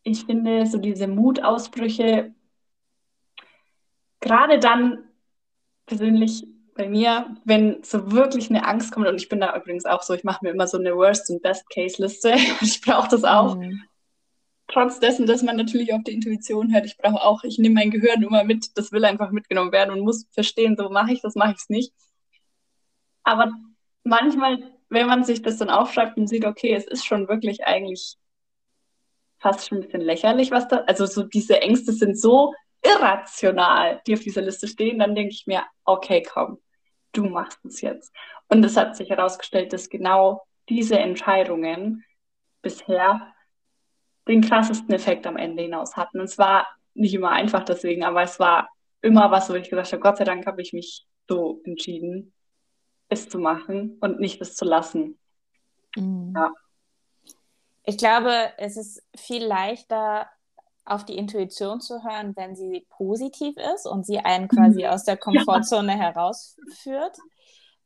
ich 0.04 0.26
finde, 0.26 0.68
so 0.68 0.78
diese 0.78 1.08
Mutausbrüche, 1.08 2.36
gerade 4.20 4.60
dann 4.60 5.04
persönlich 5.88 6.46
bei 6.80 6.88
mir, 6.88 7.36
wenn 7.44 7.84
so 7.84 8.14
wirklich 8.14 8.50
eine 8.50 8.66
Angst 8.66 8.94
kommt, 8.94 9.06
und 9.06 9.18
ich 9.18 9.28
bin 9.28 9.42
da 9.42 9.54
übrigens 9.56 9.86
auch 9.86 10.02
so, 10.02 10.14
ich 10.14 10.24
mache 10.24 10.46
mir 10.46 10.52
immer 10.52 10.66
so 10.66 10.78
eine 10.78 10.96
Worst- 10.96 11.30
und 11.30 11.44
Best-Case-Liste, 11.44 12.36
ich 12.62 12.82
brauche 12.82 13.10
das 13.10 13.26
auch. 13.26 13.58
Mhm. 13.58 13.84
trotz 14.70 15.00
dessen, 15.00 15.26
dass 15.26 15.44
man 15.44 15.58
natürlich 15.58 15.94
auf 15.94 16.04
die 16.04 16.14
Intuition 16.14 16.74
hört, 16.74 16.86
ich 16.86 16.98
brauche 16.98 17.22
auch, 17.22 17.44
ich 17.44 17.58
nehme 17.58 17.76
mein 17.76 17.92
Gehirn 17.92 18.24
immer 18.24 18.46
mit, 18.46 18.78
das 18.78 18.92
will 18.94 19.04
einfach 19.04 19.32
mitgenommen 19.32 19.74
werden 19.74 19.92
und 19.92 20.06
muss 20.06 20.28
verstehen, 20.32 20.78
so 20.78 20.90
mache 20.90 21.12
ich 21.12 21.22
das, 21.22 21.36
mache 21.36 21.52
ich 21.52 21.58
es 21.58 21.70
nicht. 21.70 21.94
Aber 23.24 23.52
manchmal, 24.04 24.60
wenn 24.88 25.08
man 25.08 25.26
sich 25.26 25.42
das 25.42 25.58
dann 25.58 25.70
aufschreibt 25.70 26.18
und 26.18 26.28
sieht, 26.28 26.46
okay, 26.46 26.74
es 26.74 26.86
ist 26.86 27.06
schon 27.06 27.28
wirklich 27.28 27.66
eigentlich 27.66 28.16
fast 29.40 29.68
schon 29.68 29.80
ein 29.80 29.82
bisschen 29.82 30.02
lächerlich, 30.02 30.52
was 30.52 30.68
da, 30.68 30.78
also 30.88 31.06
so 31.06 31.24
diese 31.24 31.62
Ängste 31.62 31.92
sind 31.92 32.18
so 32.18 32.54
irrational, 32.84 34.02
die 34.08 34.14
auf 34.14 34.22
dieser 34.22 34.42
Liste 34.42 34.68
stehen, 34.68 35.00
dann 35.00 35.16
denke 35.16 35.34
ich 35.34 35.46
mir, 35.46 35.64
okay, 35.84 36.24
komm, 36.24 36.60
du 37.12 37.26
machst 37.26 37.64
es 37.66 37.82
jetzt. 37.82 38.14
Und 38.48 38.64
es 38.64 38.78
hat 38.78 38.96
sich 38.96 39.10
herausgestellt, 39.10 39.74
dass 39.74 39.90
genau 39.90 40.46
diese 40.70 41.00
Entscheidungen 41.00 42.06
bisher 42.62 43.34
den 44.28 44.42
krassesten 44.42 44.94
Effekt 44.94 45.26
am 45.26 45.38
Ende 45.38 45.64
hinaus 45.64 45.98
hatten. 45.98 46.20
Und 46.20 46.26
es 46.26 46.38
war 46.38 46.68
nicht 46.94 47.14
immer 47.14 47.32
einfach 47.32 47.64
deswegen, 47.64 48.04
aber 48.04 48.22
es 48.22 48.40
war 48.40 48.70
immer 49.02 49.32
was, 49.32 49.50
wo 49.50 49.54
ich 49.56 49.70
gesagt 49.70 49.92
habe, 49.92 50.02
Gott 50.02 50.18
sei 50.18 50.24
Dank 50.24 50.46
habe 50.46 50.62
ich 50.62 50.74
mich 50.74 51.08
so 51.28 51.62
entschieden, 51.64 52.34
es 53.08 53.30
zu 53.30 53.40
machen 53.40 53.98
und 54.02 54.20
nicht 54.20 54.42
es 54.42 54.56
zu 54.56 54.66
lassen. 54.66 55.20
Mhm. 55.96 56.34
Ja. 56.36 56.52
Ich 57.84 57.98
glaube, 57.98 58.54
es 58.58 58.78
ist 58.78 59.04
viel 59.16 59.44
leichter, 59.44 60.30
auf 60.90 61.06
die 61.06 61.18
Intuition 61.18 61.82
zu 61.82 62.04
hören, 62.04 62.36
wenn 62.36 62.56
sie 62.56 62.86
positiv 62.90 63.56
ist 63.76 63.86
und 63.86 64.06
sie 64.06 64.20
einen 64.20 64.48
quasi 64.48 64.84
mhm. 64.84 64.90
aus 64.90 65.04
der 65.04 65.18
Komfortzone 65.18 65.94
ja. 65.94 66.00
herausführt 66.00 67.18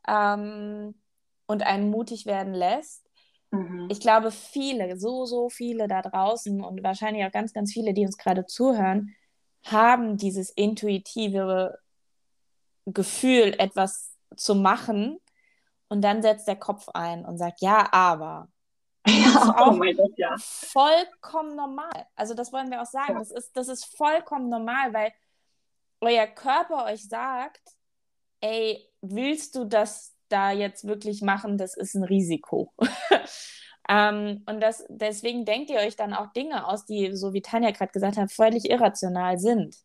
ähm, 0.08 0.96
und 1.46 1.64
einen 1.64 1.90
mutig 1.90 2.26
werden 2.26 2.54
lässt. 2.54 3.06
Mhm. 3.52 3.88
Ich 3.92 4.00
glaube, 4.00 4.32
viele, 4.32 4.98
so, 4.98 5.26
so 5.26 5.50
viele 5.50 5.88
da 5.88 6.02
draußen 6.02 6.64
und 6.64 6.84
wahrscheinlich 6.84 7.26
auch 7.26 7.32
ganz, 7.32 7.54
ganz 7.54 7.72
viele, 7.72 7.94
die 7.94 8.06
uns 8.06 8.18
gerade 8.18 8.46
zuhören, 8.46 9.16
haben 9.64 10.18
dieses 10.18 10.50
intuitive 10.50 11.78
Gefühl, 12.86 13.56
etwas 13.60 14.16
zu 14.36 14.56
machen. 14.56 15.20
Und 15.88 16.02
dann 16.02 16.22
setzt 16.22 16.48
der 16.48 16.56
Kopf 16.56 16.90
ein 16.90 17.26
und 17.26 17.38
sagt, 17.38 17.62
ja, 17.62 17.88
aber. 17.92 18.50
Ja, 19.06 19.68
oh 19.68 19.72
mein 19.72 19.96
Gott, 19.96 20.14
ja. 20.18 20.36
Vollkommen 20.38 21.56
normal. 21.56 22.08
Also 22.16 22.34
das 22.34 22.54
wollen 22.54 22.72
wir 22.72 22.82
auch 22.82 22.88
sagen. 22.88 23.14
Ja. 23.14 23.20
Das, 23.20 23.32
ist, 23.32 23.52
das 23.56 23.68
ist 23.68 23.98
vollkommen 23.98 24.50
normal, 24.50 24.94
weil 24.94 25.12
euer 26.00 26.28
Körper 26.28 26.86
euch 26.86 27.08
sagt, 27.08 27.62
ey, 28.42 28.90
willst 29.02 29.56
du 29.56 29.66
das 29.66 30.16
da 30.30 30.52
jetzt 30.52 30.88
wirklich 30.88 31.22
machen? 31.22 31.58
Das 31.58 31.76
ist 31.76 31.96
ein 31.96 32.04
Risiko. 32.04 32.74
ähm, 33.90 34.44
und 34.48 34.62
das, 34.62 34.86
deswegen 34.90 35.46
denkt 35.46 35.70
ihr 35.70 35.80
euch 35.80 35.96
dann 35.96 36.14
auch 36.14 36.32
Dinge 36.34 36.68
aus, 36.68 36.86
die, 36.86 37.16
so 37.16 37.34
wie 37.34 37.42
Tanja 37.42 37.72
gerade 37.72 37.92
gesagt 37.92 38.18
hat, 38.18 38.32
völlig 38.32 38.70
irrational 38.70 39.38
sind 39.38 39.76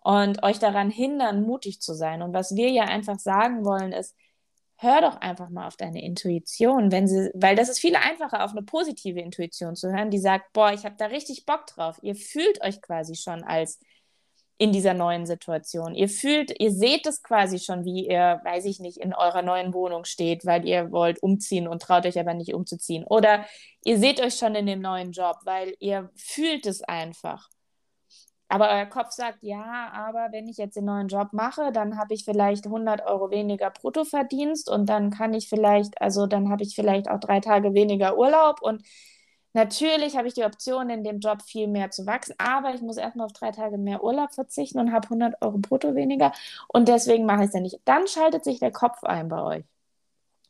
und 0.00 0.42
euch 0.42 0.58
daran 0.58 0.90
hindern, 0.90 1.42
mutig 1.42 1.80
zu 1.80 1.94
sein. 1.94 2.22
Und 2.22 2.32
was 2.32 2.54
wir 2.56 2.70
ja 2.70 2.84
einfach 2.84 3.18
sagen 3.18 3.64
wollen, 3.64 3.92
ist, 3.92 4.16
hör 4.80 5.02
doch 5.02 5.20
einfach 5.20 5.50
mal 5.50 5.66
auf 5.66 5.76
deine 5.76 6.02
Intuition, 6.02 6.90
wenn 6.90 7.06
sie, 7.06 7.30
weil 7.34 7.54
das 7.54 7.68
ist 7.68 7.80
viel 7.80 7.96
einfacher, 7.96 8.44
auf 8.44 8.52
eine 8.52 8.62
positive 8.62 9.20
Intuition 9.20 9.76
zu 9.76 9.92
hören, 9.92 10.10
die 10.10 10.18
sagt, 10.18 10.52
boah, 10.54 10.72
ich 10.72 10.84
habe 10.84 10.96
da 10.98 11.06
richtig 11.06 11.44
Bock 11.44 11.66
drauf. 11.66 11.98
Ihr 12.02 12.14
fühlt 12.14 12.62
euch 12.62 12.80
quasi 12.80 13.14
schon 13.14 13.44
als 13.44 13.78
in 14.56 14.72
dieser 14.72 14.94
neuen 14.94 15.26
Situation. 15.26 15.94
Ihr 15.94 16.08
fühlt, 16.08 16.58
ihr 16.60 16.70
seht 16.70 17.06
es 17.06 17.22
quasi 17.22 17.58
schon, 17.58 17.84
wie 17.84 18.08
ihr, 18.08 18.40
weiß 18.44 18.64
ich 18.66 18.80
nicht, 18.80 18.98
in 18.98 19.14
eurer 19.14 19.42
neuen 19.42 19.72
Wohnung 19.74 20.04
steht, 20.04 20.44
weil 20.44 20.66
ihr 20.66 20.90
wollt 20.92 21.22
umziehen 21.22 21.68
und 21.68 21.82
traut 21.82 22.06
euch 22.06 22.18
aber 22.18 22.34
nicht 22.34 22.52
umzuziehen. 22.52 23.04
Oder 23.04 23.46
ihr 23.84 23.98
seht 23.98 24.20
euch 24.20 24.34
schon 24.34 24.54
in 24.54 24.66
dem 24.66 24.80
neuen 24.80 25.12
Job, 25.12 25.36
weil 25.44 25.74
ihr 25.78 26.10
fühlt 26.14 26.66
es 26.66 26.82
einfach. 26.82 27.48
Aber 28.50 28.68
euer 28.68 28.86
Kopf 28.86 29.12
sagt, 29.12 29.44
ja, 29.44 29.92
aber 29.92 30.32
wenn 30.32 30.48
ich 30.48 30.56
jetzt 30.56 30.74
den 30.76 30.86
neuen 30.86 31.06
Job 31.06 31.28
mache, 31.32 31.70
dann 31.70 31.96
habe 31.96 32.14
ich 32.14 32.24
vielleicht 32.24 32.66
100 32.66 33.06
Euro 33.06 33.30
weniger 33.30 33.70
Bruttoverdienst 33.70 34.68
und 34.68 34.86
dann 34.88 35.10
kann 35.10 35.34
ich 35.34 35.48
vielleicht, 35.48 36.02
also 36.02 36.26
dann 36.26 36.50
habe 36.50 36.64
ich 36.64 36.74
vielleicht 36.74 37.08
auch 37.08 37.20
drei 37.20 37.38
Tage 37.38 37.74
weniger 37.74 38.18
Urlaub 38.18 38.60
und 38.60 38.82
natürlich 39.52 40.16
habe 40.16 40.26
ich 40.26 40.34
die 40.34 40.42
Option, 40.42 40.90
in 40.90 41.04
dem 41.04 41.20
Job 41.20 41.42
viel 41.42 41.68
mehr 41.68 41.92
zu 41.92 42.06
wachsen, 42.06 42.34
aber 42.38 42.74
ich 42.74 42.82
muss 42.82 42.96
erstmal 42.96 43.26
auf 43.26 43.32
drei 43.32 43.52
Tage 43.52 43.78
mehr 43.78 44.02
Urlaub 44.02 44.32
verzichten 44.32 44.80
und 44.80 44.92
habe 44.92 45.06
100 45.06 45.40
Euro 45.42 45.58
brutto 45.58 45.94
weniger 45.94 46.32
und 46.66 46.88
deswegen 46.88 47.26
mache 47.26 47.42
ich 47.42 47.48
es 47.48 47.54
ja 47.54 47.60
nicht. 47.60 47.80
Dann 47.84 48.08
schaltet 48.08 48.42
sich 48.42 48.58
der 48.58 48.72
Kopf 48.72 49.04
ein 49.04 49.28
bei 49.28 49.42
euch. 49.42 49.64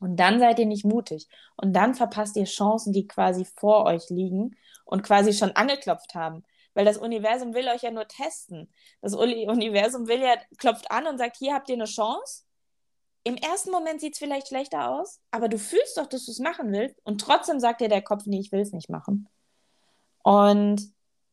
Und 0.00 0.16
dann 0.16 0.38
seid 0.40 0.58
ihr 0.58 0.64
nicht 0.66 0.86
mutig. 0.86 1.28
Und 1.56 1.74
dann 1.74 1.94
verpasst 1.94 2.34
ihr 2.36 2.44
Chancen, 2.46 2.94
die 2.94 3.06
quasi 3.06 3.44
vor 3.44 3.84
euch 3.84 4.08
liegen 4.08 4.56
und 4.86 5.02
quasi 5.02 5.34
schon 5.34 5.50
angeklopft 5.52 6.14
haben. 6.14 6.44
Weil 6.80 6.86
das 6.86 6.96
Universum 6.96 7.52
will 7.52 7.68
euch 7.68 7.82
ja 7.82 7.90
nur 7.90 8.08
testen. 8.08 8.72
Das 9.02 9.14
Universum 9.14 10.08
will 10.08 10.22
ja, 10.22 10.36
klopft 10.56 10.90
an 10.90 11.06
und 11.06 11.18
sagt, 11.18 11.36
hier 11.36 11.52
habt 11.52 11.68
ihr 11.68 11.74
eine 11.74 11.84
Chance. 11.84 12.44
Im 13.22 13.36
ersten 13.36 13.70
Moment 13.70 14.00
sieht 14.00 14.14
es 14.14 14.18
vielleicht 14.18 14.48
schlechter 14.48 14.88
aus, 14.88 15.20
aber 15.30 15.50
du 15.50 15.58
fühlst 15.58 15.98
doch, 15.98 16.06
dass 16.06 16.24
du 16.24 16.32
es 16.32 16.38
machen 16.38 16.72
willst. 16.72 16.98
Und 17.04 17.20
trotzdem 17.20 17.60
sagt 17.60 17.82
dir 17.82 17.90
der 17.90 18.00
Kopf, 18.00 18.24
nee, 18.24 18.40
ich 18.40 18.50
will 18.50 18.60
es 18.60 18.72
nicht 18.72 18.88
machen. 18.88 19.28
Und 20.22 20.90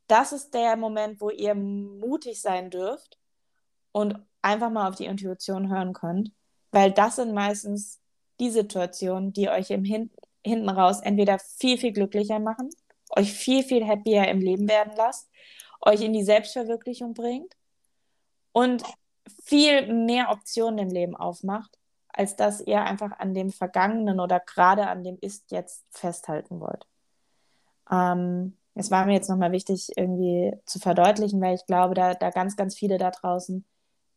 das 0.07 0.33
ist 0.33 0.53
der 0.53 0.75
Moment, 0.75 1.21
wo 1.21 1.29
ihr 1.29 1.55
mutig 1.55 2.41
sein 2.41 2.69
dürft 2.69 3.17
und 3.93 4.19
einfach 4.41 4.69
mal 4.69 4.89
auf 4.89 4.95
die 4.95 5.05
Intuition 5.05 5.69
hören 5.69 5.93
könnt. 5.93 6.33
Weil 6.71 6.91
das 6.91 7.15
sind 7.15 7.33
meistens 7.33 8.01
die 8.41 8.49
Situationen, 8.49 9.31
die 9.31 9.47
euch 9.47 9.69
im 9.69 9.85
Hin 9.85 10.11
hinten 10.45 10.67
raus 10.67 10.99
entweder 10.99 11.39
viel, 11.39 11.77
viel 11.77 11.93
glücklicher 11.93 12.39
machen 12.39 12.69
euch 13.15 13.33
viel, 13.33 13.63
viel 13.63 13.87
happier 13.87 14.27
im 14.27 14.39
Leben 14.39 14.67
werden 14.67 14.93
lasst, 14.95 15.29
euch 15.81 16.01
in 16.01 16.13
die 16.13 16.23
Selbstverwirklichung 16.23 17.13
bringt 17.13 17.55
und 18.51 18.83
viel 19.43 19.93
mehr 19.93 20.31
Optionen 20.31 20.79
im 20.79 20.89
Leben 20.89 21.15
aufmacht, 21.15 21.77
als 22.09 22.35
dass 22.35 22.61
ihr 22.61 22.81
einfach 22.81 23.19
an 23.19 23.33
dem 23.33 23.51
Vergangenen 23.51 24.19
oder 24.19 24.39
gerade 24.39 24.87
an 24.87 25.03
dem 25.03 25.17
Ist 25.19 25.51
jetzt 25.51 25.85
festhalten 25.91 26.59
wollt. 26.59 26.85
Ähm, 27.91 28.57
es 28.73 28.91
war 28.91 29.05
mir 29.05 29.13
jetzt 29.13 29.29
nochmal 29.29 29.51
wichtig, 29.51 29.89
irgendwie 29.95 30.53
zu 30.65 30.79
verdeutlichen, 30.79 31.41
weil 31.41 31.55
ich 31.55 31.65
glaube, 31.65 31.93
da, 31.93 32.13
da 32.13 32.29
ganz, 32.29 32.55
ganz 32.55 32.75
viele 32.75 32.97
da 32.97 33.11
draußen 33.11 33.65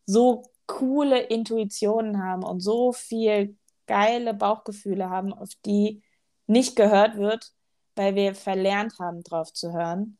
so 0.06 0.42
coole 0.66 1.18
Intuitionen 1.18 2.22
haben 2.22 2.42
und 2.42 2.60
so 2.60 2.92
viel 2.92 3.56
geile 3.86 4.34
Bauchgefühle 4.34 5.08
haben, 5.10 5.32
auf 5.32 5.50
die 5.64 6.02
nicht 6.46 6.76
gehört 6.76 7.16
wird, 7.16 7.52
weil 8.00 8.14
wir 8.14 8.34
verlernt 8.34 8.98
haben, 8.98 9.22
drauf 9.22 9.52
zu 9.52 9.74
hören. 9.74 10.16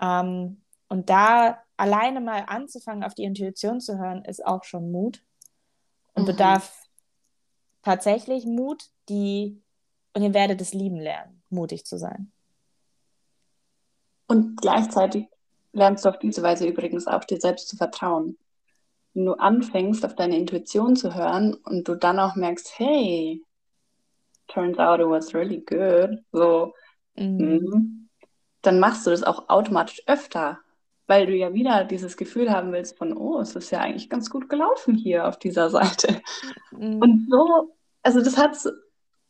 Ähm, 0.00 0.60
und 0.88 1.10
da 1.10 1.62
alleine 1.76 2.20
mal 2.20 2.42
anzufangen, 2.48 3.04
auf 3.04 3.14
die 3.14 3.22
Intuition 3.22 3.80
zu 3.80 3.98
hören, 3.98 4.24
ist 4.24 4.44
auch 4.44 4.64
schon 4.64 4.90
Mut 4.90 5.22
und 6.14 6.24
mhm. 6.24 6.26
bedarf 6.26 6.76
tatsächlich 7.82 8.46
Mut, 8.46 8.90
die, 9.08 9.62
und 10.12 10.24
ihr 10.24 10.34
werdet 10.34 10.60
es 10.60 10.74
lieben 10.74 10.98
lernen, 10.98 11.40
mutig 11.50 11.86
zu 11.86 11.98
sein. 11.98 12.32
Und 14.26 14.60
gleichzeitig 14.60 15.28
lernst 15.70 16.04
du 16.04 16.08
auf 16.08 16.18
diese 16.18 16.42
Weise 16.42 16.66
übrigens 16.66 17.06
auch 17.06 17.22
dir 17.22 17.40
selbst 17.40 17.68
zu 17.68 17.76
vertrauen. 17.76 18.36
Wenn 19.12 19.26
du 19.26 19.34
anfängst, 19.34 20.04
auf 20.04 20.16
deine 20.16 20.36
Intuition 20.36 20.96
zu 20.96 21.14
hören 21.14 21.54
und 21.54 21.86
du 21.86 21.94
dann 21.94 22.18
auch 22.18 22.34
merkst, 22.34 22.76
hey, 22.76 23.40
turns 24.48 24.80
out 24.80 24.98
it 24.98 25.06
was 25.06 25.32
really 25.32 25.60
good, 25.60 26.18
so, 26.32 26.74
Mhm. 27.16 27.36
mhm. 27.36 28.08
Dann 28.62 28.80
machst 28.80 29.06
du 29.06 29.10
das 29.10 29.22
auch 29.22 29.50
automatisch 29.50 30.02
öfter, 30.06 30.58
weil 31.06 31.26
du 31.26 31.34
ja 31.34 31.52
wieder 31.52 31.84
dieses 31.84 32.16
Gefühl 32.16 32.50
haben 32.50 32.72
willst 32.72 32.96
von, 32.96 33.14
oh, 33.14 33.38
es 33.40 33.54
ist 33.54 33.70
ja 33.70 33.80
eigentlich 33.80 34.08
ganz 34.08 34.30
gut 34.30 34.48
gelaufen 34.48 34.94
hier 34.94 35.28
auf 35.28 35.38
dieser 35.38 35.68
Seite. 35.68 36.22
Mhm. 36.70 36.98
Und 37.00 37.26
so, 37.28 37.76
also 38.02 38.22
das 38.22 38.38
hat, 38.38 38.56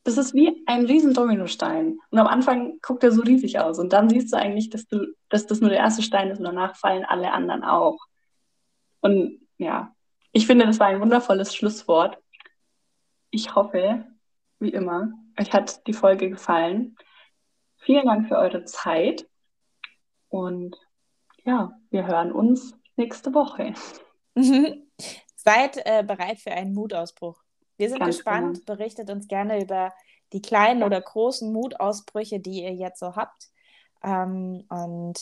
das 0.05 0.19
ist 0.19 0.35
wie 0.35 0.63
ein 0.67 0.87
riesen 0.87 1.15
Dominostein. 1.15 1.99
Und 2.11 2.19
am 2.19 2.27
Anfang 2.27 2.79
guckt 2.81 3.03
er 3.03 3.11
so 3.11 3.23
riesig 3.23 3.59
aus 3.59 3.79
und 3.79 3.93
dann 3.93 4.09
siehst 4.09 4.33
du 4.33 4.37
eigentlich, 4.37 4.71
dass 4.71 4.87
du, 4.87 5.07
dass 5.31 5.47
das 5.47 5.61
nur 5.61 5.71
der 5.71 5.79
erste 5.81 6.03
Stein 6.03 6.31
ist 6.31 6.39
und 6.39 6.45
danach 6.45 6.77
fallen 6.77 7.05
alle 7.05 7.33
anderen 7.33 7.65
auch. 7.65 7.99
Und 9.01 9.41
ja, 9.59 9.95
ich 10.33 10.47
finde, 10.47 10.67
das 10.67 10.79
war 10.79 10.89
ein 10.89 11.01
wundervolles 11.01 11.55
Schlusswort. 11.55 12.19
Ich 13.31 13.55
hoffe, 13.55 14.05
wie 14.59 14.71
immer, 14.71 15.13
euch 15.39 15.53
hat 15.53 15.87
die 15.87 15.93
Folge 15.93 16.31
gefallen. 16.31 16.97
Vielen 17.85 18.07
Dank 18.07 18.29
für 18.29 18.39
eure 18.39 18.65
Zeit 18.65 19.29
und 20.29 20.77
ja, 21.45 21.79
wir 21.91 22.07
hören 22.07 22.33
uns 22.33 22.75
nächste 22.97 23.35
Woche. 23.35 23.75
Seid 25.37 25.77
äh, 25.85 26.03
bereit 26.03 26.39
für 26.39 26.53
einen 26.53 26.73
Mutausbruch. 26.73 27.43
Wir 27.77 27.91
sind 27.91 27.99
Ganz 27.99 28.17
gespannt. 28.17 28.61
Genau. 28.61 28.77
Berichtet 28.77 29.11
uns 29.11 29.29
gerne 29.29 29.63
über 29.63 29.93
die 30.33 30.41
kleinen 30.41 30.83
oder 30.83 31.01
großen 31.01 31.53
Mutausbrüche, 31.53 32.41
die 32.41 32.63
ihr 32.63 32.73
jetzt 32.73 33.01
so 33.01 33.17
habt. 33.17 33.49
Ähm, 34.03 34.65
und 34.69 35.21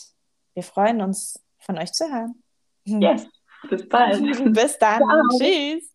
wir 0.54 0.62
freuen 0.62 1.00
uns, 1.00 1.42
von 1.58 1.78
euch 1.78 1.92
zu 1.92 2.04
hören. 2.04 2.42
Yes, 2.84 3.26
bis 3.68 3.88
bald. 3.88 4.20
bis 4.52 4.78
dann. 4.78 4.98
Ciao. 4.98 5.38
Tschüss. 5.38 5.91